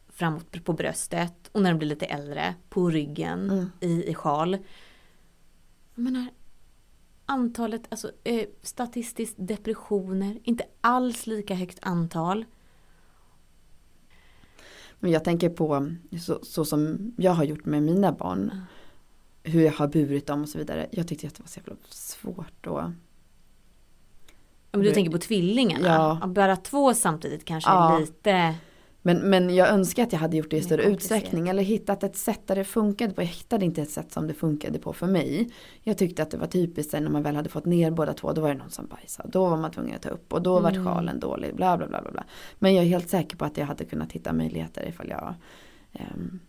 framåt 0.09 0.63
på 0.63 0.73
bröstet 0.73 1.49
och 1.51 1.61
när 1.61 1.71
de 1.71 1.77
blir 1.77 1.89
lite 1.89 2.05
äldre 2.05 2.55
på 2.69 2.89
ryggen 2.89 3.49
mm. 3.49 3.71
i, 3.79 4.09
i 4.09 4.13
sjal. 4.13 4.57
Jag 5.95 6.03
menar, 6.03 6.27
antalet, 7.29 7.81
alltså 7.89 8.11
eh, 8.23 8.47
statistiskt 8.61 9.35
depressioner, 9.37 10.39
inte 10.43 10.63
alls 10.81 11.27
lika 11.27 11.55
högt 11.55 11.79
antal. 11.81 12.45
Men 14.99 15.11
jag 15.11 15.23
tänker 15.23 15.49
på 15.49 15.95
så, 16.21 16.39
så, 16.41 16.65
som 16.65 17.11
jag 17.17 17.31
har 17.31 17.43
gjort 17.43 17.65
med 17.65 17.83
mina 17.83 18.11
barn. 18.11 18.39
Mm. 18.39 18.63
Hur 19.43 19.61
jag 19.61 19.71
har 19.71 19.87
burit 19.87 20.27
dem 20.27 20.41
och 20.41 20.49
så 20.49 20.57
vidare. 20.57 20.87
Jag 20.91 21.07
tyckte 21.07 21.27
att 21.27 21.35
det 21.35 21.43
var 21.43 21.47
så 21.47 21.59
jävla 21.59 21.75
svårt 21.89 22.67
att 22.67 22.91
om 24.71 24.81
du 24.81 24.91
tänker 24.91 25.11
på 25.11 25.17
tvillingarna? 25.17 25.87
Ja. 25.87 26.19
Att 26.21 26.29
bära 26.29 26.55
två 26.55 26.93
samtidigt 26.93 27.45
kanske 27.45 27.69
ja. 27.69 27.95
är 27.95 27.99
lite 27.99 28.55
men, 29.09 29.29
men 29.29 29.55
jag 29.55 29.69
önskar 29.69 30.03
att 30.03 30.13
jag 30.13 30.19
hade 30.19 30.37
gjort 30.37 30.49
det 30.49 30.57
i 30.57 30.61
större 30.61 30.83
utsträckning 30.83 31.47
eller 31.47 31.63
hittat 31.63 32.03
ett 32.03 32.17
sätt 32.17 32.47
där 32.47 32.55
det 32.55 32.63
funkade 32.63 33.13
på. 33.13 33.21
Jag 33.21 33.27
hittade 33.27 33.65
inte 33.65 33.81
ett 33.81 33.91
sätt 33.91 34.11
som 34.11 34.27
det 34.27 34.33
funkade 34.33 34.79
på 34.79 34.93
för 34.93 35.07
mig. 35.07 35.49
Jag 35.83 35.97
tyckte 35.97 36.23
att 36.23 36.31
det 36.31 36.37
var 36.37 36.47
typiskt 36.47 36.93
när 36.93 37.09
man 37.09 37.23
väl 37.23 37.35
hade 37.35 37.49
fått 37.49 37.65
ner 37.65 37.91
båda 37.91 38.13
två. 38.13 38.33
Då 38.33 38.41
var 38.41 38.49
det 38.49 38.55
någon 38.55 38.69
som 38.69 38.87
bajsade. 38.87 39.29
Då 39.29 39.49
var 39.49 39.57
man 39.57 39.71
tvungen 39.71 39.95
att 39.95 40.01
ta 40.01 40.09
upp 40.09 40.33
och 40.33 40.41
då 40.41 40.57
mm. 40.57 40.63
var 40.63 40.85
sjalen 40.85 41.19
dålig. 41.19 41.55
Bla, 41.55 41.77
bla 41.77 41.87
bla 41.87 42.01
bla 42.01 42.23
Men 42.59 42.75
jag 42.75 42.83
är 42.83 42.89
helt 42.89 43.09
säker 43.09 43.37
på 43.37 43.45
att 43.45 43.57
jag 43.57 43.65
hade 43.65 43.85
kunnat 43.85 44.11
hitta 44.11 44.33
möjligheter 44.33 44.89
ifall 44.89 45.09
jag 45.09 45.35
um, 45.93 46.39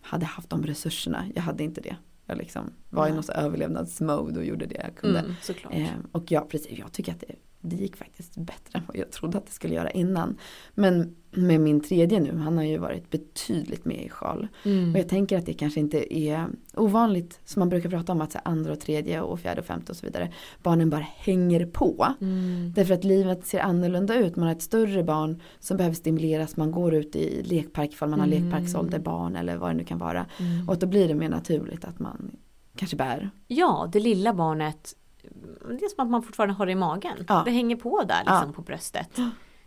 hade 0.00 0.26
haft 0.26 0.50
de 0.50 0.66
resurserna. 0.66 1.24
Jag 1.34 1.42
hade 1.42 1.64
inte 1.64 1.80
det. 1.80 1.96
Jag 2.26 2.38
liksom 2.38 2.72
var 2.90 3.08
i 3.08 3.12
något 3.12 3.28
överlevnadsmode 3.28 4.38
och 4.38 4.44
gjorde 4.44 4.66
det 4.66 4.80
jag 4.84 4.96
kunde. 4.96 5.18
Mm, 5.18 5.34
um, 5.72 6.08
och 6.12 6.32
ja, 6.32 6.46
precis, 6.50 6.78
jag 6.78 6.92
tycker 6.92 7.12
att 7.12 7.20
det 7.20 7.34
det 7.60 7.76
gick 7.76 7.96
faktiskt 7.96 8.36
bättre 8.36 8.78
än 8.78 8.82
vad 8.86 8.96
jag 8.96 9.10
trodde 9.10 9.38
att 9.38 9.46
det 9.46 9.52
skulle 9.52 9.74
göra 9.74 9.90
innan. 9.90 10.36
Men 10.74 11.16
med 11.30 11.60
min 11.60 11.80
tredje 11.80 12.20
nu, 12.20 12.36
han 12.36 12.56
har 12.56 12.64
ju 12.64 12.78
varit 12.78 13.10
betydligt 13.10 13.84
mer 13.84 13.98
i 13.98 14.08
sjal. 14.08 14.48
Mm. 14.64 14.92
Och 14.92 14.98
jag 14.98 15.08
tänker 15.08 15.38
att 15.38 15.46
det 15.46 15.52
kanske 15.52 15.80
inte 15.80 16.18
är 16.18 16.46
ovanligt 16.74 17.40
som 17.44 17.60
man 17.60 17.68
brukar 17.68 17.90
prata 17.90 18.12
om 18.12 18.20
att 18.20 18.32
så 18.32 18.38
andra 18.44 18.72
och 18.72 18.80
tredje 18.80 19.20
och 19.20 19.40
fjärde 19.40 19.60
och 19.60 19.66
femte 19.66 19.92
och 19.92 19.96
så 19.96 20.06
vidare. 20.06 20.32
Barnen 20.62 20.90
bara 20.90 21.06
hänger 21.16 21.66
på. 21.66 22.06
Mm. 22.20 22.72
Därför 22.76 22.94
att 22.94 23.04
livet 23.04 23.46
ser 23.46 23.60
annorlunda 23.60 24.14
ut. 24.14 24.36
Man 24.36 24.46
har 24.46 24.54
ett 24.54 24.62
större 24.62 25.04
barn 25.04 25.42
som 25.58 25.76
behöver 25.76 25.94
stimuleras. 25.94 26.56
Man 26.56 26.70
går 26.70 26.94
ut 26.94 27.16
i 27.16 27.42
lekpark 27.42 27.92
ifall 27.92 28.08
man 28.08 28.20
har 28.20 28.26
mm. 28.26 28.42
lekparksålderbarn 28.42 29.36
eller 29.36 29.56
vad 29.56 29.70
det 29.70 29.74
nu 29.74 29.84
kan 29.84 29.98
vara. 29.98 30.26
Mm. 30.38 30.68
Och 30.68 30.78
då 30.78 30.86
blir 30.86 31.08
det 31.08 31.14
mer 31.14 31.28
naturligt 31.28 31.84
att 31.84 31.98
man 31.98 32.30
kanske 32.76 32.96
bär. 32.96 33.30
Ja, 33.46 33.88
det 33.92 34.00
lilla 34.00 34.34
barnet 34.34 34.94
det 35.78 35.84
är 35.84 35.88
som 35.88 36.04
att 36.04 36.10
man 36.10 36.22
fortfarande 36.22 36.54
har 36.54 36.66
det 36.66 36.72
i 36.72 36.74
magen. 36.74 37.24
Ja. 37.28 37.42
Det 37.44 37.50
hänger 37.50 37.76
på 37.76 38.02
där 38.02 38.18
liksom 38.18 38.46
ja. 38.46 38.52
på 38.52 38.62
bröstet. 38.62 39.18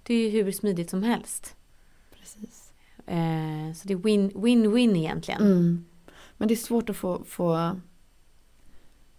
Det 0.03 0.13
är 0.13 0.29
ju 0.29 0.43
hur 0.43 0.51
smidigt 0.51 0.89
som 0.89 1.03
helst. 1.03 1.55
Precis. 2.19 2.73
Eh, 3.07 3.73
så 3.75 3.87
det 3.87 3.93
är 3.93 3.97
win-win 3.97 4.97
egentligen. 4.97 5.41
Mm. 5.41 5.85
Men 6.37 6.47
det 6.47 6.53
är 6.53 6.55
svårt 6.55 6.89
att 6.89 6.97
få, 6.97 7.23
få, 7.27 7.79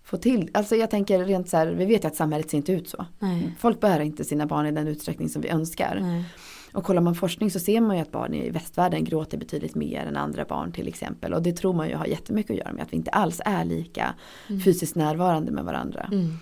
få 0.02 0.16
till. 0.16 0.50
Alltså 0.54 0.76
jag 0.76 0.90
tänker 0.90 1.24
rent 1.24 1.48
så 1.48 1.56
här, 1.56 1.66
vi 1.66 1.84
vet 1.84 2.04
ju 2.04 2.08
att 2.08 2.16
samhället 2.16 2.50
ser 2.50 2.58
inte 2.58 2.72
ut 2.72 2.88
så. 2.88 3.06
Nej. 3.18 3.54
Folk 3.58 3.80
bär 3.80 4.00
inte 4.00 4.24
sina 4.24 4.46
barn 4.46 4.66
i 4.66 4.72
den 4.72 4.88
utsträckning 4.88 5.28
som 5.28 5.42
vi 5.42 5.48
önskar. 5.48 5.98
Nej. 6.00 6.24
Och 6.74 6.84
kollar 6.84 7.02
man 7.02 7.14
forskning 7.14 7.50
så 7.50 7.60
ser 7.60 7.80
man 7.80 7.96
ju 7.96 8.02
att 8.02 8.10
barn 8.10 8.34
i 8.34 8.50
västvärlden 8.50 9.04
gråter 9.04 9.38
betydligt 9.38 9.74
mer 9.74 10.06
än 10.06 10.16
andra 10.16 10.44
barn 10.44 10.72
till 10.72 10.88
exempel. 10.88 11.34
Och 11.34 11.42
det 11.42 11.52
tror 11.52 11.72
man 11.72 11.88
ju 11.88 11.94
har 11.94 12.06
jättemycket 12.06 12.50
att 12.50 12.56
göra 12.56 12.72
med 12.72 12.82
att 12.82 12.92
vi 12.92 12.96
inte 12.96 13.10
alls 13.10 13.40
är 13.44 13.64
lika 13.64 14.14
mm. 14.48 14.60
fysiskt 14.60 14.94
närvarande 14.94 15.52
med 15.52 15.64
varandra. 15.64 16.08
Mm. 16.12 16.36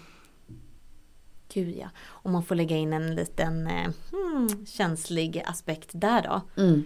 Gud 1.52 1.76
ja. 1.76 1.88
Om 2.04 2.32
man 2.32 2.44
får 2.44 2.54
lägga 2.54 2.76
in 2.76 2.92
en 2.92 3.14
liten 3.14 3.66
eh, 3.66 3.90
hmm, 4.10 4.66
känslig 4.66 5.42
aspekt 5.46 5.90
där 5.92 6.22
då. 6.22 6.62
Mm. 6.62 6.84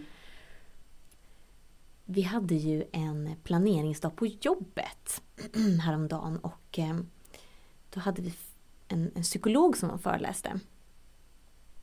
vi 2.04 2.22
hade 2.22 2.54
ju 2.54 2.85
en 2.92 3.30
planeringsdag 3.42 4.16
på 4.16 4.26
jobbet 4.26 5.22
häromdagen 5.85 6.38
och 6.38 6.78
eh, 6.78 6.96
då 7.94 8.00
hade 8.00 8.22
vi 8.22 8.35
en, 8.88 9.11
en 9.14 9.22
psykolog 9.22 9.76
som 9.76 9.98
föreläste. 9.98 10.61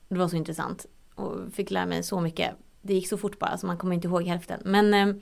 Det 0.08 0.18
var 0.18 0.28
så 0.28 0.36
intressant 0.36 0.86
och 1.16 1.54
fick 1.54 1.72
lära 1.72 1.86
mig 1.86 2.04
så 2.04 2.20
mycket. 2.20 2.56
Det 2.82 2.94
gick 2.94 3.08
så 3.08 3.18
fort 3.18 3.40
bara 3.40 3.58
så 3.58 3.68
man 3.68 3.78
kommer 3.78 3.96
inte 3.96 4.08
ihåg 4.08 4.24
hälften. 4.24 4.62
Men 4.66 4.94
eh, 4.94 5.16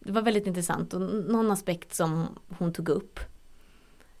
det 0.00 0.12
var 0.12 0.22
väldigt 0.22 0.46
intressant 0.46 0.94
och 0.94 1.00
någon 1.00 1.50
aspekt 1.50 1.94
som 1.94 2.26
hon 2.58 2.72
tog 2.72 2.88
upp 2.88 3.20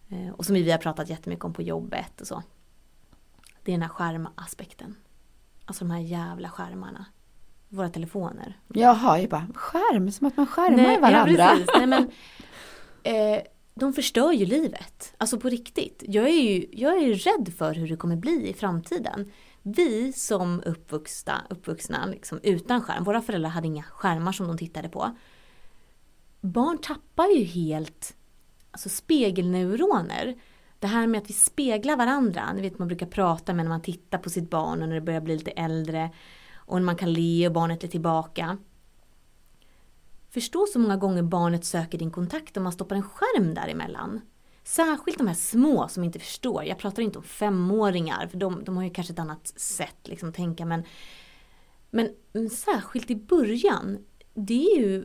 eh, 0.08 0.34
och 0.34 0.46
som 0.46 0.54
vi 0.54 0.70
har 0.70 0.78
pratat 0.78 1.10
jättemycket 1.10 1.44
om 1.44 1.52
på 1.52 1.62
jobbet 1.62 2.20
och 2.20 2.26
så. 2.26 2.42
Det 3.62 3.72
är 3.72 3.74
den 3.74 3.82
här 3.82 3.88
skärmaspekten. 3.88 4.96
Alltså 5.64 5.84
de 5.84 5.90
här 5.90 6.00
jävla 6.00 6.50
skärmarna. 6.50 7.04
Våra 7.68 7.88
telefoner. 7.88 8.60
Jaha, 8.68 9.20
jag 9.20 9.30
bara 9.30 9.46
skärm, 9.54 10.12
som 10.12 10.26
att 10.26 10.36
man 10.36 10.46
skärmar 10.46 10.76
Nej, 10.76 11.00
varandra. 11.00 11.42
Ja, 11.42 11.48
precis. 11.48 11.70
Nej, 11.76 11.86
men, 11.86 12.10
eh, 13.36 13.42
de 13.74 13.92
förstör 13.92 14.32
ju 14.32 14.46
livet. 14.46 15.14
Alltså 15.18 15.40
på 15.40 15.48
riktigt. 15.48 16.02
Jag 16.06 16.24
är 16.24 16.42
ju 16.42 16.66
jag 16.72 17.02
är 17.02 17.14
rädd 17.14 17.54
för 17.58 17.74
hur 17.74 17.88
det 17.88 17.96
kommer 17.96 18.16
bli 18.16 18.48
i 18.48 18.54
framtiden. 18.54 19.32
Vi 19.76 20.12
som 20.12 20.62
uppvuxna, 20.66 21.46
uppvuxna 21.50 22.06
liksom 22.06 22.40
utan 22.42 22.82
skärm, 22.82 23.04
våra 23.04 23.22
föräldrar 23.22 23.50
hade 23.50 23.66
inga 23.66 23.82
skärmar 23.82 24.32
som 24.32 24.46
de 24.46 24.58
tittade 24.58 24.88
på. 24.88 25.16
Barn 26.40 26.78
tappar 26.78 27.28
ju 27.28 27.44
helt 27.44 28.16
alltså 28.70 28.88
spegelneuroner. 28.88 30.36
Det 30.78 30.86
här 30.86 31.06
med 31.06 31.22
att 31.22 31.30
vi 31.30 31.34
speglar 31.34 31.96
varandra. 31.96 32.52
Ni 32.52 32.62
vet 32.62 32.78
man 32.78 32.88
brukar 32.88 33.06
prata 33.06 33.54
med 33.54 33.64
när 33.64 33.70
man 33.70 33.82
tittar 33.82 34.18
på 34.18 34.30
sitt 34.30 34.50
barn 34.50 34.82
och 34.82 34.88
när 34.88 34.94
det 34.94 35.00
börjar 35.00 35.20
bli 35.20 35.34
lite 35.34 35.50
äldre. 35.50 36.10
Och 36.54 36.76
när 36.76 36.86
man 36.86 36.96
kan 36.96 37.12
le 37.12 37.46
och 37.46 37.52
barnet 37.52 37.84
är 37.84 37.88
tillbaka. 37.88 38.58
Förstå 40.30 40.66
så 40.72 40.78
många 40.78 40.96
gånger 40.96 41.22
barnet 41.22 41.64
söker 41.64 41.98
din 41.98 42.10
kontakt 42.10 42.56
om 42.56 42.62
man 42.62 42.72
stoppar 42.72 42.96
en 42.96 43.02
skärm 43.02 43.54
däremellan. 43.54 44.20
Särskilt 44.68 45.18
de 45.18 45.26
här 45.26 45.34
små 45.34 45.88
som 45.88 46.04
inte 46.04 46.18
förstår. 46.18 46.64
Jag 46.64 46.78
pratar 46.78 47.02
inte 47.02 47.18
om 47.18 47.24
femåringar 47.24 48.26
för 48.26 48.38
de, 48.38 48.64
de 48.64 48.76
har 48.76 48.84
ju 48.84 48.90
kanske 48.90 49.12
ett 49.12 49.18
annat 49.18 49.46
sätt 49.46 49.96
liksom, 50.04 50.28
att 50.28 50.34
tänka 50.34 50.66
men, 50.66 50.84
men 51.90 52.50
särskilt 52.50 53.10
i 53.10 53.16
början. 53.16 53.98
Det 54.34 54.64
är 54.64 54.80
ju 54.80 55.04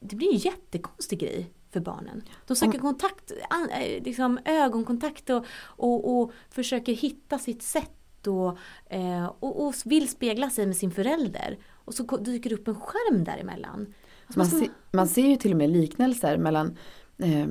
det 0.00 0.16
blir 0.16 0.32
en 0.32 0.38
jättekonstig 0.38 1.18
grej 1.18 1.52
för 1.70 1.80
barnen. 1.80 2.22
De 2.46 2.56
söker 2.56 2.78
kontakt, 2.78 3.32
eh, 3.70 4.02
liksom 4.04 4.38
ögonkontakt 4.44 5.30
och, 5.30 5.44
och, 5.58 6.20
och 6.20 6.32
försöker 6.50 6.92
hitta 6.92 7.38
sitt 7.38 7.62
sätt 7.62 8.26
och, 8.26 8.58
eh, 8.94 9.26
och, 9.26 9.66
och, 9.66 9.74
vill 9.84 10.08
spegla 10.08 10.50
sig 10.50 10.66
med 10.66 10.76
sin 10.76 10.90
förälder. 10.90 11.58
Och 11.72 11.94
så 11.94 12.16
dyker 12.16 12.50
det 12.50 12.56
upp 12.56 12.68
en 12.68 12.80
skärm 12.80 13.24
däremellan. 13.24 13.94
Man, 14.36 14.46
se, 14.46 14.68
man 14.92 15.08
ser 15.08 15.26
ju 15.26 15.36
till 15.36 15.50
och 15.50 15.58
med 15.58 15.70
liknelser 15.70 16.38
mellan 16.38 16.76
eh, 17.18 17.46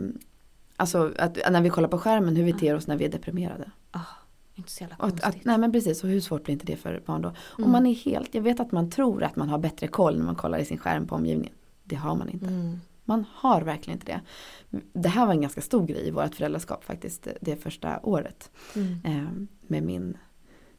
Alltså 0.77 1.13
att, 1.17 1.38
när 1.51 1.61
vi 1.61 1.69
kollar 1.69 1.89
på 1.89 1.97
skärmen 1.97 2.35
hur 2.35 2.43
vi 2.43 2.53
beter 2.53 2.75
oss 2.75 2.88
när 2.88 2.95
vi 2.95 3.05
är 3.05 3.09
deprimerade. 3.09 3.71
Oh, 3.93 4.01
inte 4.55 4.71
så 4.71 4.83
jävla 4.83 4.95
konstigt. 4.95 5.23
Att, 5.23 5.45
nej 5.45 5.57
men 5.57 5.71
precis, 5.71 6.03
och 6.03 6.09
hur 6.09 6.21
svårt 6.21 6.43
blir 6.43 6.53
inte 6.53 6.65
det 6.65 6.75
för 6.75 7.03
barn 7.05 7.21
då? 7.21 7.29
Mm. 7.29 7.63
Och 7.63 7.69
man 7.69 7.85
är 7.85 7.93
helt, 7.93 8.35
jag 8.35 8.41
vet 8.41 8.59
att 8.59 8.71
man 8.71 8.89
tror 8.89 9.23
att 9.23 9.35
man 9.35 9.49
har 9.49 9.57
bättre 9.57 9.88
koll 9.88 10.17
när 10.17 10.25
man 10.25 10.35
kollar 10.35 10.57
i 10.57 10.65
sin 10.65 10.77
skärm 10.77 11.07
på 11.07 11.15
omgivningen. 11.15 11.53
Det 11.83 11.95
har 11.95 12.15
man 12.15 12.29
inte. 12.29 12.45
Mm. 12.45 12.79
Man 13.05 13.25
har 13.33 13.61
verkligen 13.61 13.99
inte 13.99 14.11
det. 14.11 14.21
Det 14.93 15.09
här 15.09 15.25
var 15.25 15.33
en 15.33 15.41
ganska 15.41 15.61
stor 15.61 15.85
grej 15.85 16.07
i 16.07 16.11
vårt 16.11 16.35
föräldraskap 16.35 16.83
faktiskt 16.83 17.27
det 17.41 17.55
första 17.55 17.99
året. 18.03 18.51
Mm. 18.75 19.01
Eh, 19.03 19.47
med 19.61 19.83
min 19.83 20.17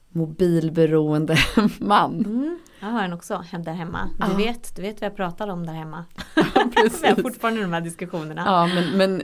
mobilberoende 0.09 1.37
man. 1.79 2.25
Mm. 2.25 2.59
Jag 2.81 2.89
har 2.89 3.03
den 3.03 3.13
också 3.13 3.45
där 3.51 3.73
hemma. 3.73 4.11
Du, 4.19 4.27
ja. 4.27 4.37
vet, 4.37 4.77
du 4.77 4.83
vet 4.83 5.01
vad 5.01 5.11
jag 5.11 5.17
pratar 5.17 5.49
om 5.49 5.67
där 5.67 5.73
hemma. 5.73 6.05
precis. 6.75 7.03
vi 7.03 7.09
har 7.09 7.17
fortfarande 7.17 7.63
de 7.63 7.73
här 7.73 7.81
diskussionerna. 7.81 8.43
Ja 8.47 8.67
men, 8.67 8.99
men, 8.99 9.23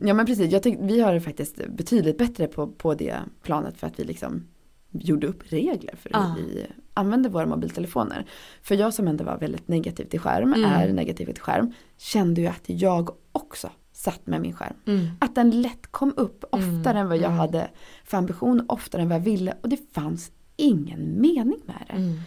ja, 0.00 0.14
men 0.14 0.26
precis, 0.26 0.52
jag 0.52 0.62
tyck, 0.62 0.78
vi 0.80 1.00
har 1.00 1.14
det 1.14 1.20
faktiskt 1.20 1.66
betydligt 1.68 2.18
bättre 2.18 2.46
på, 2.46 2.66
på 2.66 2.94
det 2.94 3.16
planet 3.42 3.78
för 3.78 3.86
att 3.86 4.00
vi 4.00 4.04
liksom 4.04 4.46
gjorde 4.90 5.26
upp 5.26 5.52
regler 5.52 5.94
för 5.96 6.10
hur 6.10 6.20
ja. 6.20 6.34
vi 6.38 6.66
använder 6.94 7.30
våra 7.30 7.46
mobiltelefoner. 7.46 8.26
För 8.62 8.74
jag 8.74 8.94
som 8.94 9.08
ändå 9.08 9.24
var 9.24 9.38
väldigt 9.38 9.68
negativ 9.68 10.04
till 10.04 10.20
skärm, 10.20 10.52
mm. 10.52 10.70
är 10.70 10.92
negativ 10.92 11.26
till 11.26 11.42
skärm, 11.42 11.72
kände 11.96 12.40
ju 12.40 12.46
att 12.46 12.64
jag 12.66 13.10
också 13.32 13.70
satt 13.92 14.26
med 14.26 14.40
min 14.40 14.52
skärm. 14.52 14.74
Mm. 14.86 15.06
Att 15.18 15.34
den 15.34 15.62
lätt 15.62 15.86
kom 15.86 16.14
upp 16.16 16.44
oftare 16.50 16.90
mm. 16.90 16.96
än 16.96 17.08
vad 17.08 17.16
jag 17.16 17.24
mm. 17.24 17.38
hade 17.38 17.70
för 18.04 18.18
ambition, 18.18 18.64
oftare 18.68 19.02
än 19.02 19.08
vad 19.08 19.18
jag 19.18 19.24
ville 19.24 19.54
och 19.62 19.68
det 19.68 19.92
fanns 19.92 20.32
ingen 20.56 21.20
mening 21.20 21.60
med 21.66 21.84
det. 21.86 21.92
Mm. 21.92 22.20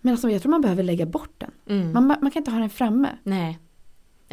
Men 0.00 0.12
alltså, 0.12 0.30
jag 0.30 0.42
tror 0.42 0.50
man 0.50 0.60
behöver 0.60 0.82
lägga 0.82 1.06
bort 1.06 1.34
den. 1.38 1.50
Mm. 1.66 1.92
Man, 1.92 2.06
man, 2.06 2.30
kan 2.30 2.40
inte 2.40 2.50
ha 2.50 2.58
den 2.58 2.70
framme. 2.70 3.08
Nej. 3.22 3.58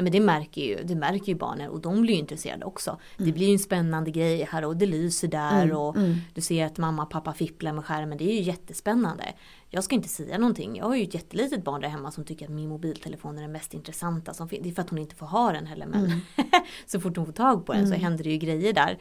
Men 0.02 0.12
det 0.12 0.20
märker 0.20 0.62
ju, 0.62 0.84
det 0.84 0.96
märker 0.96 1.28
ju 1.28 1.36
barnen 1.36 1.70
och 1.70 1.82
de 1.82 2.02
blir 2.02 2.14
ju 2.14 2.20
intresserade 2.20 2.66
också. 2.66 2.90
Mm. 2.90 3.02
Det 3.18 3.32
blir 3.32 3.48
ju 3.48 3.54
en 3.54 3.60
spännande 3.60 4.12
grej 4.12 4.48
här 4.52 4.66
och 4.66 4.78
det 4.78 4.86
lyser 4.86 5.28
där 5.28 5.64
mm. 5.64 5.78
och 5.78 5.98
mm. 5.98 6.16
du 6.34 6.42
ser 6.42 6.66
att 6.66 6.78
mamma 6.78 7.04
och 7.04 7.10
pappa 7.10 7.34
fipplar 7.34 7.74
med 7.74 7.86
skärmen. 7.86 8.18
Det 8.18 8.24
är 8.24 8.36
ju 8.36 8.42
jättespännande. 8.42 9.24
Jag 9.70 9.84
ska 9.84 9.96
inte 9.96 10.10
säga 10.10 10.38
någonting. 10.38 10.78
Jag 10.78 10.86
har 10.86 10.96
ju 10.96 11.04
ett 11.04 11.14
jättelitet 11.14 11.64
barn 11.64 11.82
där 11.82 11.90
hemma 11.90 12.12
som 12.12 12.24
tycker 12.26 12.46
att 12.46 12.52
min 12.52 12.70
mobiltelefon 12.70 13.38
är 13.38 13.42
den 13.42 13.52
mest 13.52 13.74
intressanta 13.74 14.34
som 14.34 14.50
finns. 14.50 14.64
Det 14.64 14.70
är 14.70 14.74
för 14.74 14.82
att 14.82 14.90
hon 14.90 15.00
inte 15.00 15.16
får 15.16 15.26
ha 15.26 15.52
den 15.52 15.68
heller 15.68 15.86
men 15.86 16.06
mm. 16.06 16.20
så 16.86 17.00
fort 17.00 17.18
hon 17.18 17.26
får 17.26 17.34
tag 17.34 17.66
på 17.66 17.74
den 17.74 17.88
så 17.88 17.94
mm. 17.94 18.04
händer 18.04 18.24
det 18.24 18.30
ju 18.30 18.38
grejer 18.38 18.74
där. 18.74 18.98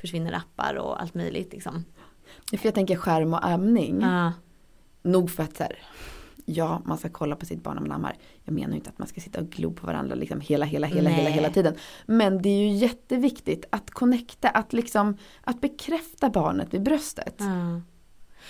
Försvinner 0.00 0.32
appar 0.32 0.74
och 0.74 1.02
allt 1.02 1.14
möjligt 1.14 1.52
liksom. 1.52 1.84
För 2.50 2.66
jag 2.66 2.74
tänker 2.74 2.96
skärm 2.96 3.34
och 3.34 3.46
amning. 3.46 4.04
Ah. 4.04 4.32
Nog 5.02 5.30
för 5.30 5.42
att 5.42 5.56
så 5.56 5.62
här, 5.62 5.78
ja, 6.44 6.82
man 6.84 6.98
ska 6.98 7.08
kolla 7.08 7.36
på 7.36 7.46
sitt 7.46 7.62
barn 7.62 7.74
när 7.74 7.82
man 7.82 7.92
ammar. 7.92 8.16
Jag 8.44 8.52
menar 8.54 8.70
ju 8.70 8.74
inte 8.76 8.90
att 8.90 8.98
man 8.98 9.08
ska 9.08 9.20
sitta 9.20 9.40
och 9.40 9.46
glo 9.46 9.72
på 9.72 9.86
varandra 9.86 10.14
liksom 10.14 10.40
hela, 10.40 10.66
hela, 10.66 10.86
hela, 10.86 11.10
hela, 11.10 11.30
hela 11.30 11.50
tiden. 11.50 11.74
Men 12.06 12.42
det 12.42 12.48
är 12.48 12.58
ju 12.58 12.68
jätteviktigt 12.68 13.64
att 13.70 13.90
connecta, 13.90 14.48
att 14.48 14.72
liksom, 14.72 15.16
att 15.40 15.60
bekräfta 15.60 16.30
barnet 16.30 16.74
vid 16.74 16.82
bröstet. 16.82 17.40
Mm. 17.40 17.82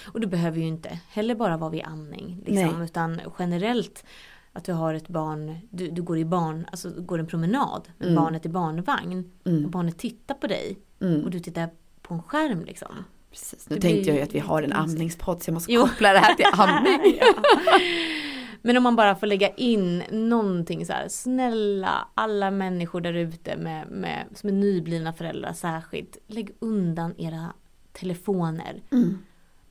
Och 0.05 0.21
det 0.21 0.27
behöver 0.27 0.59
ju 0.59 0.67
inte 0.67 1.01
heller 1.09 1.35
bara 1.35 1.57
vara 1.57 1.71
vid 1.71 1.85
amning. 1.85 2.43
Liksom, 2.47 2.83
utan 2.83 3.21
generellt 3.39 4.05
att 4.53 4.65
du 4.65 4.73
har 4.73 4.95
ett 4.95 5.09
barn, 5.09 5.59
du, 5.71 5.91
du 5.91 6.03
går 6.03 6.19
i 6.19 6.25
barn, 6.25 6.67
alltså 6.71 6.91
går 6.91 7.19
en 7.19 7.27
promenad 7.27 7.89
med 7.99 8.09
mm. 8.09 8.25
barnet 8.25 8.47
i 8.47 8.49
barnvagn. 8.49 9.31
Mm. 9.45 9.65
Och 9.65 9.71
barnet 9.71 9.99
tittar 9.99 10.35
på 10.35 10.47
dig 10.47 10.79
mm. 11.01 11.25
och 11.25 11.31
du 11.31 11.41
tittar 11.41 11.71
på 12.03 12.15
en 12.15 12.23
skärm 12.23 12.65
liksom. 12.65 13.05
Precis. 13.35 13.71
Nu 13.71 13.77
det 13.77 13.83
tänkte 13.83 14.11
jag 14.11 14.17
ju 14.17 14.23
att 14.23 14.35
vi 14.35 14.39
har 14.39 14.63
en 14.63 14.73
amningspodd 14.73 15.43
så 15.43 15.49
jag 15.49 15.55
måste 15.55 15.73
jo. 15.73 15.87
koppla 15.87 16.13
det 16.13 16.19
här 16.19 16.35
till 16.35 16.47
amning. 16.53 17.17
ja. 17.21 17.35
Men 18.63 18.77
om 18.77 18.83
man 18.83 18.97
bara 18.97 19.17
får 19.17 19.27
lägga 19.27 19.49
in 19.49 20.03
någonting 20.11 20.87
så 20.87 20.93
här, 20.93 21.09
snälla 21.09 22.09
alla 22.15 22.51
människor 22.51 23.01
där 23.01 23.13
ute 23.13 23.57
med, 23.57 23.89
med, 23.91 24.27
som 24.35 24.49
är 24.49 24.53
nyblivna 24.53 25.13
föräldrar 25.13 25.53
särskilt, 25.53 26.19
lägg 26.27 26.51
undan 26.59 27.15
era 27.19 27.53
telefoner. 27.93 28.83
Mm. 28.93 29.19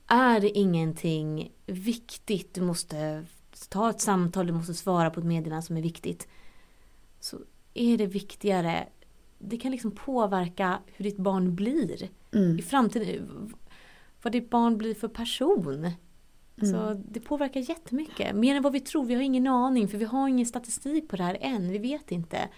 Är 0.06 0.40
det 0.40 0.58
ingenting 0.58 1.52
viktigt, 1.66 2.54
du 2.54 2.60
måste 2.60 3.24
ta 3.68 3.90
ett 3.90 4.00
samtal, 4.00 4.46
du 4.46 4.52
måste 4.52 4.74
svara 4.74 5.10
på 5.10 5.20
ett 5.20 5.26
meddelande 5.26 5.62
som 5.62 5.76
är 5.76 5.82
viktigt. 5.82 6.28
Så 7.20 7.38
är 7.74 7.98
det 7.98 8.06
viktigare, 8.06 8.88
det 9.38 9.56
kan 9.56 9.70
liksom 9.70 9.90
påverka 9.90 10.78
hur 10.86 11.04
ditt 11.04 11.16
barn 11.16 11.54
blir 11.54 12.08
mm. 12.32 12.58
i 12.58 12.62
framtiden. 12.62 13.54
Vad 14.22 14.32
ditt 14.32 14.50
barn 14.50 14.78
blir 14.78 14.94
för 14.94 15.08
person. 15.08 15.90
Mm. 16.56 16.72
Så 16.72 17.02
det 17.08 17.20
påverkar 17.20 17.60
jättemycket. 17.60 18.36
Mer 18.36 18.56
än 18.56 18.62
vad 18.62 18.72
vi 18.72 18.80
tror. 18.80 19.04
Vi 19.04 19.14
har 19.14 19.22
ingen 19.22 19.46
aning 19.46 19.88
för 19.88 19.98
vi 19.98 20.04
har 20.04 20.28
ingen 20.28 20.46
statistik 20.46 21.08
på 21.08 21.16
det 21.16 21.22
här 21.22 21.36
än. 21.40 21.70
Vi 21.70 21.78
vet 21.78 22.10
inte 22.10 22.48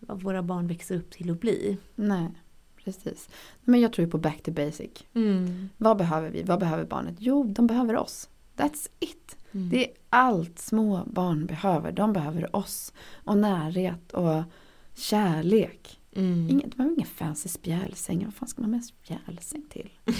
vad 0.00 0.22
våra 0.22 0.42
barn 0.42 0.66
växer 0.66 0.96
upp 0.96 1.10
till 1.10 1.30
att 1.30 1.40
bli. 1.40 1.78
Nej, 1.94 2.28
precis. 2.76 3.28
Men 3.64 3.80
jag 3.80 3.92
tror 3.92 4.06
på 4.06 4.18
back 4.18 4.42
to 4.42 4.50
basic. 4.50 4.90
Mm. 5.14 5.68
Vad 5.76 5.96
behöver 5.96 6.30
vi? 6.30 6.42
Vad 6.42 6.60
behöver 6.60 6.84
barnet? 6.84 7.14
Jo, 7.18 7.44
de 7.44 7.66
behöver 7.66 7.96
oss. 7.96 8.28
That's 8.56 8.90
it. 8.98 9.36
Mm. 9.52 9.68
Det 9.68 9.90
är 9.90 9.94
allt 10.08 10.58
små 10.58 11.04
barn 11.06 11.46
behöver. 11.46 11.92
De 11.92 12.12
behöver 12.12 12.56
oss. 12.56 12.92
Och 13.24 13.38
närhet 13.38 14.12
och 14.12 14.42
kärlek. 14.94 16.00
Mm. 16.12 16.50
Inget, 16.50 16.64
man 16.64 16.76
behöver 16.76 16.94
ingen 16.94 17.08
fancy 17.08 17.48
spjälsäng. 17.48 18.24
Vad 18.24 18.34
fan 18.34 18.48
ska 18.48 18.62
man 18.62 18.70
med 18.70 18.84
spjälsäng 18.84 19.66
till? 19.70 19.90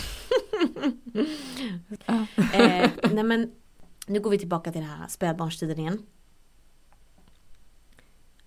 eh, 2.52 2.90
nej 3.12 3.24
men, 3.24 3.52
nu 4.06 4.20
går 4.20 4.30
vi 4.30 4.38
tillbaka 4.38 4.72
till 4.72 4.80
den 4.80 4.90
här 4.90 5.08
spädbarnstiden 5.08 5.78
igen. 5.78 6.06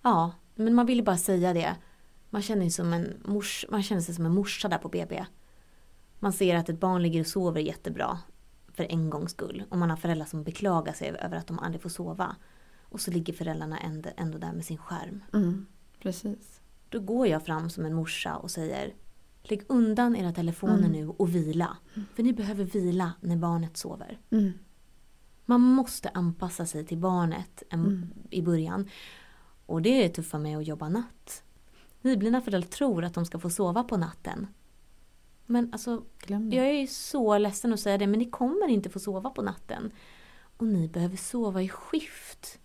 Ja, 0.02 0.32
men 0.54 0.74
man 0.74 0.86
vill 0.86 1.04
bara 1.04 1.16
säga 1.16 1.54
det. 1.54 1.76
Man 2.30 2.42
känner, 2.42 2.70
som 2.70 2.92
en 2.92 3.22
mors, 3.24 3.64
man 3.70 3.82
känner 3.82 4.02
sig 4.02 4.14
som 4.14 4.26
en 4.26 4.34
morsa 4.34 4.68
där 4.68 4.78
på 4.78 4.88
BB. 4.88 5.24
Man 6.18 6.32
ser 6.32 6.56
att 6.56 6.68
ett 6.68 6.80
barn 6.80 7.02
ligger 7.02 7.20
och 7.20 7.26
sover 7.26 7.60
jättebra. 7.60 8.18
För 8.72 8.86
en 8.90 9.10
gångs 9.10 9.30
skull. 9.30 9.64
Och 9.70 9.78
man 9.78 9.90
har 9.90 9.96
föräldrar 9.96 10.26
som 10.26 10.44
beklagar 10.44 10.92
sig 10.92 11.08
över 11.08 11.36
att 11.36 11.46
de 11.46 11.58
aldrig 11.58 11.82
får 11.82 11.90
sova. 11.90 12.36
Och 12.82 13.00
så 13.00 13.10
ligger 13.10 13.32
föräldrarna 13.32 13.78
ändå, 13.78 14.10
ändå 14.16 14.38
där 14.38 14.52
med 14.52 14.64
sin 14.64 14.78
skärm. 14.78 15.24
Mm, 15.32 15.66
precis. 16.04 16.60
Då 16.88 17.00
går 17.00 17.26
jag 17.26 17.44
fram 17.44 17.70
som 17.70 17.84
en 17.84 17.94
morsa 17.94 18.36
och 18.36 18.50
säger 18.50 18.94
Lägg 19.42 19.62
undan 19.68 20.16
era 20.16 20.32
telefoner 20.32 20.78
mm. 20.78 20.92
nu 20.92 21.08
och 21.08 21.34
vila. 21.34 21.76
För 22.14 22.22
ni 22.22 22.32
behöver 22.32 22.64
vila 22.64 23.12
när 23.20 23.36
barnet 23.36 23.76
sover. 23.76 24.20
Mm. 24.30 24.52
Man 25.44 25.60
måste 25.60 26.08
anpassa 26.08 26.66
sig 26.66 26.86
till 26.86 26.98
barnet 26.98 27.62
Mm. 27.70 28.06
i 28.30 28.42
början. 28.42 28.88
Och 29.66 29.82
det 29.82 30.04
är 30.04 30.08
tuffa 30.08 30.38
med 30.38 30.58
att 30.58 30.66
jobba 30.66 30.88
natt. 30.88 31.42
Nyblivna 32.00 32.40
föräldrar 32.40 32.70
tror 32.70 33.04
att 33.04 33.14
de 33.14 33.26
ska 33.26 33.38
få 33.38 33.50
sova 33.50 33.84
på 33.84 33.96
natten. 33.96 34.46
Men 35.46 35.72
alltså, 35.72 36.02
jag 36.28 36.68
är 36.68 36.80
ju 36.80 36.86
så 36.86 37.38
ledsen 37.38 37.72
att 37.72 37.80
säga 37.80 37.98
det, 37.98 38.06
men 38.06 38.18
ni 38.18 38.30
kommer 38.30 38.68
inte 38.68 38.90
få 38.90 38.98
sova 38.98 39.30
på 39.30 39.42
natten. 39.42 39.90
Och 40.56 40.66
ni 40.66 40.88
behöver 40.88 41.16
sova 41.16 41.62
i 41.62 41.68
skift. 41.68 42.58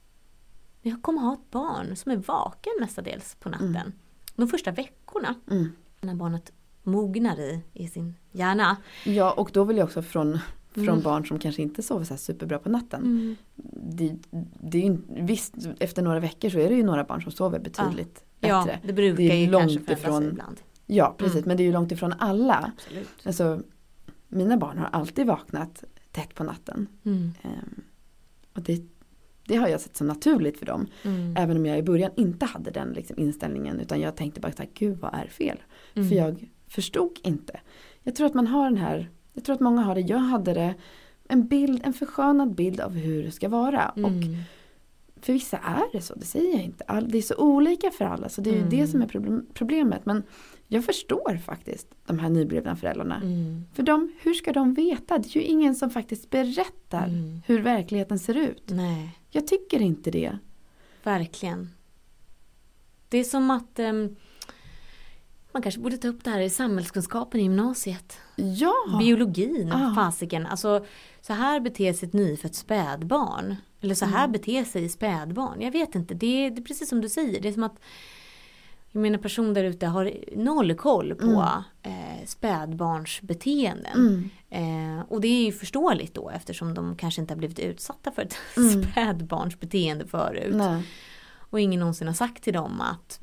Ni 0.82 0.92
kommer 1.02 1.22
ha 1.22 1.34
ett 1.34 1.52
barn 1.52 1.96
som 1.96 2.12
är 2.12 2.16
vaken 2.18 2.74
mestadels 2.80 3.36
på 3.40 3.50
natten. 3.50 3.76
Mm. 3.76 3.92
De 4.36 4.48
första 4.48 4.72
veckorna, 4.72 5.36
Mm. 5.52 5.72
när 6.02 6.16
barnet 6.16 6.52
mognar 6.84 7.40
i, 7.40 7.62
i 7.74 7.88
sin 7.88 8.16
hjärna. 8.32 8.78
Ja 9.06 9.32
och 9.32 9.50
då 9.54 9.64
vill 9.64 9.78
jag 9.78 9.86
också 9.86 10.02
från, 10.02 10.40
från 10.72 10.88
Mm. 10.90 11.02
barn 11.02 11.26
som 11.26 11.40
kanske 11.40 11.62
inte 11.62 11.84
sover 11.84 12.06
så 12.06 12.18
superbra 12.18 12.60
på 12.60 12.70
natten. 12.70 13.36
Det, 13.74 14.16
det 14.62 14.88
är 14.88 14.98
visst, 15.24 15.54
efter 15.80 16.02
några 16.02 16.20
veckor 16.20 16.50
så 16.50 16.60
är 16.60 16.70
det 16.70 16.76
ju 16.76 16.84
några 16.84 17.04
barn 17.04 17.22
som 17.22 17.32
sover 17.32 17.60
betydligt 17.60 18.24
Ja, 18.40 18.64
bättre. 18.66 18.80
det 18.88 18.94
brukar 18.94 19.18
Det 19.18 19.32
är 19.32 19.36
ju 19.38 19.50
långt 19.52 19.86
kanske 19.88 19.94
ifrån- 19.94 20.22
sig 20.22 20.30
ibland. 20.32 20.62
Ja 20.86 21.16
precis 21.18 21.36
Mm. 21.36 21.48
men 21.48 21.58
det 21.58 21.64
är 21.64 21.66
ju 21.66 21.72
långt 21.74 21.92
ifrån 21.92 22.14
alla. 22.20 22.72
Absolut. 22.78 23.10
Alltså, 23.26 23.62
mina 24.28 24.58
barn 24.58 24.78
har 24.78 24.86
alltid 24.86 25.28
vaknat 25.28 25.84
tätt 26.12 26.36
på 26.36 26.44
natten. 26.44 26.88
Mm. 27.04 27.32
Ehm, 27.42 27.82
och 28.54 28.62
det, 28.62 28.82
det 29.50 29.56
har 29.56 29.68
jag 29.68 29.82
sett 29.82 29.98
som 29.98 30.08
naturligt 30.08 30.60
för 30.60 30.66
dem. 30.66 30.88
Mm. 31.04 31.38
Även 31.38 31.58
om 31.58 31.66
jag 31.66 31.78
i 31.80 31.84
början 31.84 32.12
inte 32.16 32.46
hade 32.46 32.72
den 32.72 32.90
liksom, 32.94 33.20
inställningen 33.20 33.80
utan 33.80 34.00
jag 34.02 34.16
tänkte 34.16 34.40
bara 34.42 34.52
så 34.52 34.58
här, 34.62 34.70
gud 34.74 34.98
vad 35.00 35.14
är 35.14 35.28
fel? 35.28 35.58
Mm. 35.94 36.10
För 36.10 36.16
jag 36.16 36.50
förstod 36.68 37.20
inte. 37.24 37.60
Jag 38.04 38.16
tror 38.16 38.28
att 38.28 38.34
man 38.34 38.48
har 38.48 38.64
den 38.64 38.78
här, 38.78 39.10
jag 39.34 39.44
tror 39.44 39.54
att 39.54 39.60
många 39.60 39.82
har 39.82 39.96
det, 39.96 40.02
jag 40.02 40.18
hade 40.18 40.54
det, 40.54 40.74
en 41.28 41.48
bild, 41.48 41.82
en 41.86 41.94
förskönad 41.94 42.56
bild 42.56 42.80
av 42.80 42.92
hur 42.92 43.24
det 43.24 43.32
ska 43.32 43.50
vara. 43.50 43.90
Och 43.90 43.98
Mm. 44.00 44.36
för 45.22 45.34
vissa 45.34 45.58
är 45.58 45.84
det 45.92 46.02
så, 46.02 46.16
det 46.16 46.26
säger 46.26 46.54
jag 46.54 46.64
inte. 46.64 46.84
All, 46.88 47.10
det 47.12 47.18
är 47.18 47.22
så 47.22 47.36
olika 47.38 47.92
för 47.92 48.06
alla 48.06 48.30
så 48.30 48.42
det 48.42 48.50
är 48.50 48.54
ju 48.54 48.58
Mm. 48.60 48.70
det 48.70 48.88
som 48.88 49.02
är 49.02 49.08
problem, 49.08 49.46
problemet. 49.54 50.06
Men 50.06 50.24
jag 50.72 50.86
förstår 50.86 51.38
faktiskt 51.38 51.88
de 52.06 52.20
här 52.20 52.30
nyblivna 52.30 52.76
föräldrarna. 52.76 53.16
Mm. 53.16 53.66
För 53.74 53.84
de, 53.84 54.12
hur 54.22 54.34
ska 54.34 54.54
de 54.54 54.74
veta? 54.74 55.18
Det 55.18 55.28
är 55.36 55.40
ju 55.40 55.44
ingen 55.44 55.76
som 55.76 55.90
faktiskt 55.90 56.30
berättar 56.30 57.08
Mm. 57.08 57.42
hur 57.46 57.60
verkligheten 57.62 58.20
ser 58.20 58.38
ut. 58.38 58.64
Nej, 58.66 59.20
Jag 59.30 59.48
tycker 59.48 59.82
inte 59.82 60.12
det. 60.12 60.38
verkligen. 61.04 61.70
Det 63.10 63.18
är 63.18 63.24
som 63.24 63.52
att 63.52 63.80
ehm, 63.80 64.16
man 65.52 65.62
kanske 65.62 65.82
borde 65.82 65.98
ta 65.98 66.08
upp 66.08 66.24
det 66.24 66.30
här 66.30 66.40
i 66.40 66.50
samhällskunskapen 66.50 67.40
i 67.40 67.44
gymnasiet. 67.44 68.18
Ja, 68.36 68.74
Biologin, 69.00 69.72
Ah. 69.72 69.96
fasiken. 69.96 70.46
Alltså, 70.46 70.86
så 71.22 71.34
här 71.34 71.60
beter 71.60 71.94
sig 71.94 72.08
ett 72.08 72.14
nyfött 72.14 72.56
spädbarn. 72.56 73.56
Eller 73.82 73.96
så 73.96 74.06
här 74.06 74.20
Mm. 74.24 74.32
beter 74.32 74.64
sig 74.64 74.90
spädbarn. 74.90 75.62
Jag 75.62 75.72
vet 75.72 75.96
inte, 75.96 76.14
det 76.14 76.46
är, 76.46 76.50
det 76.52 76.62
är 76.62 76.64
precis 76.64 76.90
som 76.90 77.02
du 77.02 77.10
säger. 77.10 77.42
Det 77.42 77.48
är 77.50 77.54
som 77.54 77.64
att 77.64 77.80
jag 78.92 79.02
menar 79.02 79.18
person 79.18 79.54
där 79.54 79.64
ute 79.64 79.88
har 79.88 80.14
noll 80.36 80.76
koll 80.76 81.16
på 81.16 81.26
Mm. 81.26 81.54
eh, 81.84 82.26
spädbarnsbeteenden. 82.26 83.94
mm, 83.96 84.30
Eh, 84.52 85.04
och 85.10 85.22
det 85.22 85.28
är 85.28 85.46
ju 85.46 85.52
förståeligt 85.52 86.14
då 86.14 86.30
eftersom 86.30 86.74
de 86.74 86.96
kanske 86.96 87.22
inte 87.22 87.34
har 87.34 87.38
blivit 87.38 87.60
utsatta 87.60 88.12
för 88.12 88.22
ett 88.22 88.36
Mm. 88.58 88.84
spädbarnsbeteende 88.84 90.08
förut. 90.08 90.56
nej. 90.56 90.84
Och 91.52 91.60
ingen 91.60 91.80
någonsin 91.80 92.08
har 92.08 92.14
sagt 92.14 92.44
till 92.44 92.54
dem 92.54 92.82
att 92.82 93.20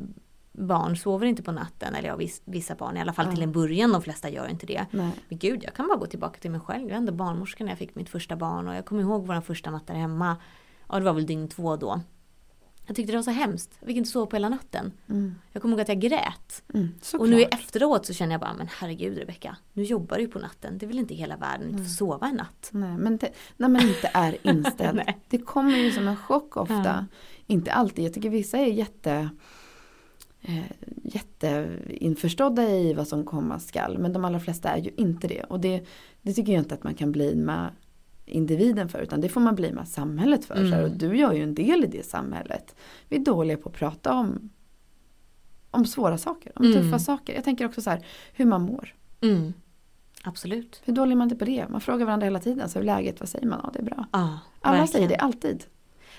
barn 0.52 0.96
sover 0.96 1.26
inte 1.26 1.42
på 1.42 1.52
natten. 1.52 1.94
Eller 1.94 2.08
ja, 2.08 2.16
viss- 2.16 2.42
vissa 2.44 2.74
barn 2.74 2.96
i 2.96 3.00
alla 3.00 3.12
fall 3.12 3.26
Ja. 3.26 3.32
till 3.32 3.42
en 3.42 3.52
början. 3.52 3.92
De 3.92 4.02
flesta 4.02 4.30
gör 4.30 4.48
inte 4.48 4.66
det. 4.66 4.86
nej. 4.90 5.10
Men 5.28 5.38
gud, 5.38 5.64
jag 5.64 5.74
kan 5.74 5.86
bara 5.88 5.98
gå 5.98 6.06
tillbaka 6.06 6.40
till 6.40 6.50
mig 6.50 6.60
själv. 6.60 6.82
Jag 6.82 6.92
är 6.92 6.96
ändå 6.96 7.12
barnmorska 7.12 7.64
när 7.64 7.70
jag 7.70 7.78
fick 7.78 7.94
mitt 7.94 8.08
första 8.08 8.36
barn. 8.36 8.68
Och 8.68 8.74
jag 8.74 8.84
kommer 8.86 9.02
ihåg 9.02 9.26
vår 9.26 9.40
första 9.40 9.70
natt 9.70 9.86
där 9.86 9.94
hemma. 9.94 10.36
Ja, 10.88 10.98
det 10.98 11.04
var 11.04 11.12
väl 11.12 11.26
dygn 11.26 11.48
två 11.48 11.76
då. 11.76 12.00
Jag 12.86 12.96
tyckte 12.96 13.12
det 13.12 13.16
var 13.18 13.22
så 13.22 13.30
hemskt. 13.30 13.76
Jag 13.80 13.86
fick 13.86 13.96
inte 13.96 14.10
sova 14.10 14.26
på 14.26 14.36
hela 14.36 14.48
natten. 14.48 14.92
Mm, 15.08 15.34
Jag 15.52 15.62
kommer 15.62 15.72
ihåg 15.74 15.80
att 15.80 15.88
jag 15.88 16.00
grät. 16.00 16.62
mm. 16.74 16.88
Och 17.18 17.28
nu 17.28 17.42
efteråt 17.42 18.06
så 18.06 18.12
känner 18.14 18.32
jag 18.32 18.40
bara, 18.40 18.54
men 18.54 18.68
herregud 18.78 19.18
Rebecka. 19.18 19.56
Nu 19.72 19.82
jobbar 19.82 20.16
du 20.16 20.22
ju 20.22 20.28
på 20.28 20.38
natten. 20.38 20.78
Det 20.78 20.86
är 20.86 20.88
väl 20.88 20.98
inte 20.98 21.14
hela 21.14 21.36
världen 21.36 21.66
att 21.66 21.72
inte 21.72 21.84
få 21.84 21.90
sova 21.90 22.26
en 22.26 22.34
natt. 22.36 22.68
Nej, 22.72 22.96
men 22.98 23.16
det, 23.16 23.30
när 23.56 23.68
man 23.68 23.82
inte 23.82 24.10
är 24.14 24.36
inställd. 24.42 25.00
Det 25.28 25.38
kommer 25.38 25.76
ju 25.76 25.90
som 25.92 26.08
en 26.08 26.16
chock 26.16 26.56
ofta. 26.56 26.74
Ja. 26.84 27.04
Inte 27.46 27.72
alltid. 27.72 28.04
Jag 28.04 28.14
tycker 28.14 28.30
vissa 28.30 28.58
är 28.58 28.66
jätte 28.66 29.28
eh, 30.42 30.64
jätteinförstådda 31.04 32.70
i 32.70 32.94
vad 32.94 33.08
som 33.08 33.24
komma 33.24 33.58
skall. 33.60 33.98
Men 33.98 34.12
de 34.12 34.24
allra 34.24 34.40
flesta 34.40 34.70
är 34.70 34.78
ju 34.78 34.90
inte 34.96 35.28
det. 35.28 35.42
Och 35.42 35.60
det, 35.60 35.86
det 36.22 36.32
tycker 36.32 36.52
jag 36.52 36.60
inte 36.60 36.74
att 36.74 36.84
man 36.84 36.94
kan 36.94 37.12
bli 37.12 37.34
med 37.34 37.70
individen 38.26 38.88
för. 38.88 38.98
Utan 38.98 39.20
det 39.20 39.28
får 39.28 39.40
man 39.40 39.54
bli 39.54 39.72
med 39.72 39.88
samhället 39.88 40.44
för. 40.44 40.54
Mm. 40.54 40.84
Och 40.84 40.90
du 40.90 41.16
gör 41.16 41.32
ju 41.32 41.42
en 41.42 41.54
del 41.54 41.84
i 41.84 41.86
det 41.86 42.06
samhället. 42.06 42.74
Vi 43.08 43.16
är 43.16 43.20
dåliga 43.20 43.56
på 43.56 43.68
att 43.68 43.74
prata 43.74 44.14
om, 44.14 44.50
om 45.70 45.86
svåra 45.86 46.18
saker. 46.18 46.52
Om 46.56 46.64
Mm. 46.66 46.82
tuffa 46.82 46.98
saker. 46.98 47.34
Jag 47.34 47.44
tänker 47.44 47.66
också 47.66 47.82
så 47.82 47.90
här 47.90 48.06
hur 48.32 48.44
man 48.44 48.62
mår. 48.62 48.94
Mm. 49.20 49.52
Absolut. 50.24 50.82
Hur 50.84 50.92
dålig 50.94 51.12
är 51.12 51.16
man 51.16 51.24
inte 51.26 51.36
på 51.36 51.44
det? 51.44 51.68
Man 51.68 51.80
frågar 51.80 52.06
varandra 52.06 52.24
hela 52.24 52.38
tiden. 52.40 52.68
Så 52.68 52.78
hur 52.78 52.86
läget? 52.86 53.20
Vad 53.20 53.28
säger 53.28 53.46
man? 53.46 53.60
Ja, 53.64 53.70
det 53.72 53.78
är 53.78 53.82
bra. 53.82 54.06
Ja, 54.12 54.38
Alla 54.60 54.78
verkligen. 54.78 54.88
säger 54.88 55.08
det 55.08 55.16
alltid. 55.16 55.64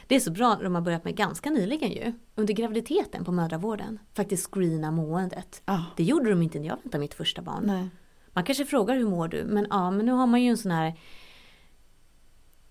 Det 0.08 0.15
är 0.15 0.20
så 0.20 0.32
bra, 0.32 0.58
de 0.63 0.76
har 0.76 0.82
börjat 0.82 1.04
med 1.04 1.15
ganska 1.15 1.50
nyligen 1.50 1.91
ju. 1.91 2.13
Under 2.36 2.54
graviditeten 2.54 3.26
på 3.26 3.32
mödravården. 3.32 4.00
Faktiskt 4.13 4.52
screena 4.54 4.91
måendet. 4.91 5.62
Ja, 5.65 5.86
Det 5.98 6.04
gjorde 6.04 6.30
de 6.30 6.41
inte 6.41 6.60
när 6.60 6.67
jag 6.67 6.76
väntade 6.84 7.00
mitt 7.00 7.13
första 7.13 7.41
barn. 7.41 7.63
nej. 7.65 7.89
Man 8.34 8.43
kanske 8.43 8.65
frågar 8.65 8.96
hur 8.96 9.08
mår 9.10 9.28
du? 9.28 9.43
Men 9.43 9.67
ja, 9.70 9.91
men 9.91 10.06
nu 10.06 10.12
har 10.12 10.28
man 10.28 10.41
ju 10.43 10.50
en 10.50 10.58
sån 10.58 10.72
här 10.72 10.93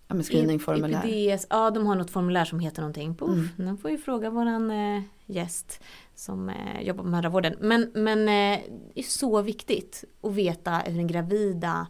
Ja, 0.09 0.15
men 0.15 0.25
screeningformulär. 0.25 1.07
IPDS, 1.07 1.47
ja 1.51 1.71
de 1.71 1.87
har 1.87 1.95
något 1.97 2.11
formulär 2.11 2.45
som 2.45 2.61
heter 2.61 2.83
någonting. 2.83 3.15
Puff, 3.15 3.29
Mm. 3.31 3.49
Nu 3.57 3.77
får 3.77 3.89
vi 3.89 3.99
fråga 3.99 4.31
våran 4.31 4.71
eh, 4.71 5.03
gäst 5.27 5.81
som 6.15 6.49
eh, 6.49 6.81
jobbar 6.83 7.05
på 7.05 7.11
mödravården. 7.11 7.57
Men, 7.61 7.91
men 7.95 8.19
eh, 8.19 8.61
det 8.95 9.01
är 9.01 9.03
så 9.03 9.43
viktigt 9.43 10.05
att 10.23 10.35
veta 10.35 10.79
hur 10.79 10.97
den 10.97 11.07
gravida 11.07 11.87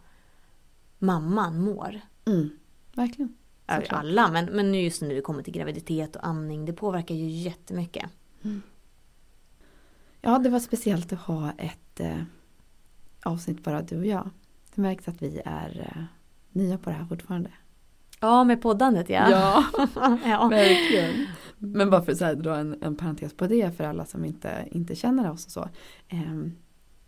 mamman 0.97 1.61
mår. 1.61 2.01
Mm, 2.25 2.49
verkligen. 2.95 3.35
Såklart. 3.75 3.99
alla, 3.99 4.31
men, 4.31 4.45
men 4.45 4.71
nu 4.71 4.81
just 4.81 5.01
nu 5.01 5.15
det 5.15 5.21
kommer 5.21 5.43
till 5.43 5.53
graviditet 5.53 6.15
och 6.15 6.27
amning, 6.27 6.65
det 6.65 6.73
påverkar 6.73 7.15
ju 7.15 7.29
jättemycket. 7.29 8.05
Ja, 10.21 10.39
det 10.39 10.49
var 10.49 10.59
speciellt 10.59 11.13
att 11.13 11.19
ha 11.19 11.51
ett 11.57 11.99
eh, 11.99 12.21
avsnitt 13.23 13.63
bara 13.63 13.81
du 13.81 13.97
och 13.97 14.05
jag. 14.05 14.29
Det 14.75 14.81
märks 14.81 15.07
att 15.07 15.21
vi 15.21 15.41
är 15.45 15.93
eh, 15.95 16.03
nya 16.51 16.77
på 16.77 16.89
det 16.89 16.95
här 16.95 17.05
fortfarande. 17.05 17.49
Ja, 18.19 18.43
med 18.43 18.61
poddandet 18.61 19.09
ja. 19.09 19.29
ja. 20.25 20.47
verkligen. 20.47 21.27
Men 21.57 21.89
bara 21.89 22.01
för 22.01 22.11
att 22.11 22.17
så 22.17 22.25
här, 22.25 22.35
dra 22.35 22.55
en, 22.55 22.77
en 22.81 22.95
parentes 22.95 23.33
på 23.33 23.47
det 23.47 23.77
för 23.77 23.83
alla 23.83 24.05
som 24.05 24.25
inte, 24.25 24.67
inte 24.71 24.95
känner 24.95 25.31
oss 25.31 25.45
och 25.45 25.51
så. 25.51 25.69
Ehm, 26.09 26.51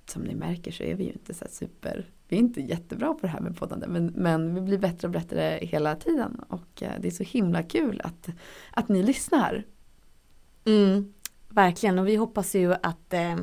som 0.06 0.22
ni 0.22 0.36
märker 0.36 0.72
så 0.72 0.84
är 0.84 0.96
vi 0.96 1.04
ju 1.04 1.12
inte 1.12 1.34
så 1.34 1.46
super, 1.50 2.06
vi 2.28 2.36
är 2.36 2.40
inte 2.40 2.62
jättebra 2.62 3.14
på 3.14 3.20
det 3.22 3.28
här 3.28 3.40
med 3.40 3.58
poddande. 3.58 3.88
Men, 3.88 4.06
men 4.06 4.56
vi 4.56 4.62
blir 4.62 4.78
bättre 4.78 5.08
och 5.08 5.12
bättre 5.12 5.60
hela 5.62 5.96
tiden. 5.96 6.42
Och 6.48 6.84
eh, 6.84 6.92
det 7.00 7.08
är 7.08 7.12
så 7.12 7.24
himla 7.24 7.64
kul 7.64 8.02
att, 8.04 8.30
att 8.72 8.90
ni 8.90 9.04
lyssnar. 9.04 9.66
Mm, 10.66 11.14
verkligen, 11.50 12.00
och 12.00 12.08
vi 12.08 12.16
hoppas 12.16 12.56
ju 12.56 12.74
att 12.74 13.14
eh, 13.14 13.36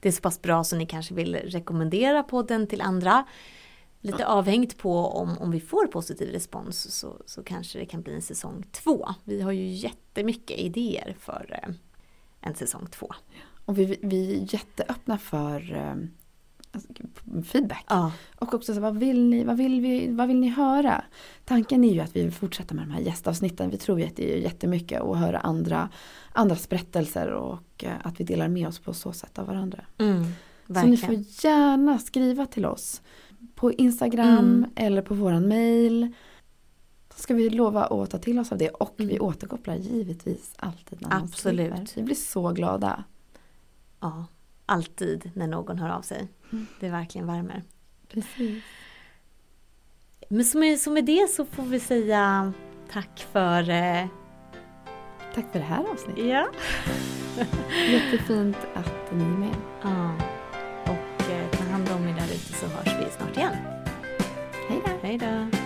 det 0.00 0.08
är 0.08 0.12
så 0.12 0.22
pass 0.22 0.42
bra 0.42 0.64
så 0.64 0.76
ni 0.76 0.86
kanske 0.86 1.14
vill 1.14 1.34
rekommendera 1.34 2.22
podden 2.22 2.66
till 2.66 2.80
andra. 2.80 3.24
Lite 4.04 4.26
avhängt 4.26 4.78
på 4.78 4.98
om, 5.06 5.38
om 5.38 5.50
vi 5.50 5.60
får 5.60 5.86
positiv 5.86 6.28
respons 6.28 6.94
så, 6.98 7.22
så 7.26 7.42
kanske 7.42 7.78
det 7.78 7.86
kan 7.86 8.02
bli 8.02 8.14
en 8.14 8.22
säsong 8.22 8.64
två. 8.72 9.08
Vi 9.24 9.40
har 9.40 9.52
ju 9.52 9.66
jättemycket 9.66 10.58
idéer 10.58 11.16
för 11.20 11.60
eh, 11.62 11.74
en 12.40 12.54
säsong 12.54 12.86
två. 12.90 13.08
Och 13.64 13.78
vi, 13.78 13.98
vi 14.02 14.34
är 14.34 14.54
jätteöppna 14.54 15.18
för 15.18 15.72
eh, 15.74 15.94
alltså, 16.72 16.88
feedback. 17.44 17.84
Ja, 17.88 18.12
Och 18.36 18.54
också 18.54 18.74
så, 18.74 18.80
vad 18.80 18.96
vill 18.98 19.24
ni, 19.24 19.44
vad 19.44 19.56
vill 19.56 19.80
vi, 19.80 20.08
vad 20.10 20.28
vill 20.28 20.40
ni 20.40 20.48
höra? 20.48 21.04
Tanken 21.44 21.84
är 21.84 21.92
ju 21.94 22.00
att 22.00 22.16
vi 22.16 22.22
vill 22.22 22.32
fortsätta 22.32 22.74
med 22.74 22.84
de 22.86 22.90
här 22.90 23.00
gästavsnitten. 23.00 23.70
Vi 23.70 23.76
tror 23.76 24.00
ju 24.00 24.06
att 24.06 24.16
det 24.16 24.34
är 24.34 24.38
jättemycket 24.38 25.00
att 25.02 25.18
höra 25.18 25.38
andra, 25.38 25.88
andras 26.32 26.68
berättelser 26.68 27.30
och 27.30 27.84
eh, 27.84 27.92
att 28.02 28.20
vi 28.20 28.24
delar 28.24 28.48
med 28.48 28.68
oss 28.68 28.78
på 28.78 28.92
så 28.92 29.12
sätt 29.12 29.38
av 29.38 29.46
varandra. 29.46 29.84
mm, 29.98 30.24
Så 30.66 30.86
ni 30.86 30.96
får 30.96 31.14
gärna 31.44 31.98
skriva 31.98 32.46
till 32.46 32.66
oss 32.66 33.02
på 33.54 33.72
Instagram 33.72 34.38
Mm. 34.38 34.70
eller 34.76 35.02
på 35.02 35.14
våran 35.14 35.48
mail. 35.48 36.12
Så 37.14 37.20
ska 37.20 37.34
vi 37.34 37.50
lova 37.50 37.84
att 37.84 38.10
ta 38.10 38.18
till 38.18 38.38
oss 38.38 38.52
av 38.52 38.58
det 38.58 38.68
och 38.70 38.94
vi 38.96 39.04
Mm. 39.14 39.22
återkopplar 39.22 39.74
givetvis 39.74 40.54
alltid 40.56 41.02
när 41.02 41.08
någon 41.08 41.22
Absolut. 41.22 41.60
skriver. 41.60 41.86
Vi 41.96 42.02
blir 42.02 42.14
så 42.16 42.50
glada. 42.52 43.04
Ja, 44.00 44.24
alltid 44.66 45.30
när 45.34 45.46
någon 45.46 45.78
hör 45.78 45.88
av 45.90 46.02
sig. 46.02 46.28
Mm. 46.52 46.66
Det 46.80 46.88
verkligen 46.88 47.26
värmer. 47.26 47.62
Precis. 48.08 48.62
Men 50.28 50.44
så 50.44 50.58
med, 50.58 50.78
så 50.80 50.90
med 50.90 51.04
det 51.04 51.30
så 51.30 51.44
får 51.44 51.62
vi 51.62 51.80
säga 51.80 52.52
tack 52.92 53.26
för... 53.32 53.70
Eh, 53.70 54.06
Tack 55.34 55.52
för 55.52 55.58
det 55.58 55.64
här 55.64 55.84
avsnittet. 55.92 56.24
ja. 56.26 56.46
Jättefint 57.90 58.56
att 58.74 59.12
ni 59.12 59.24
är 59.24 59.28
med. 59.28 59.54
Ja 59.82 60.10
så 62.60 62.66
hörs 62.66 62.98
vi 63.00 63.10
snart 63.10 63.36
igen. 63.36 63.56
Hej 64.68 64.82
då! 64.86 64.90
Hej 65.02 65.18
då! 65.18 65.63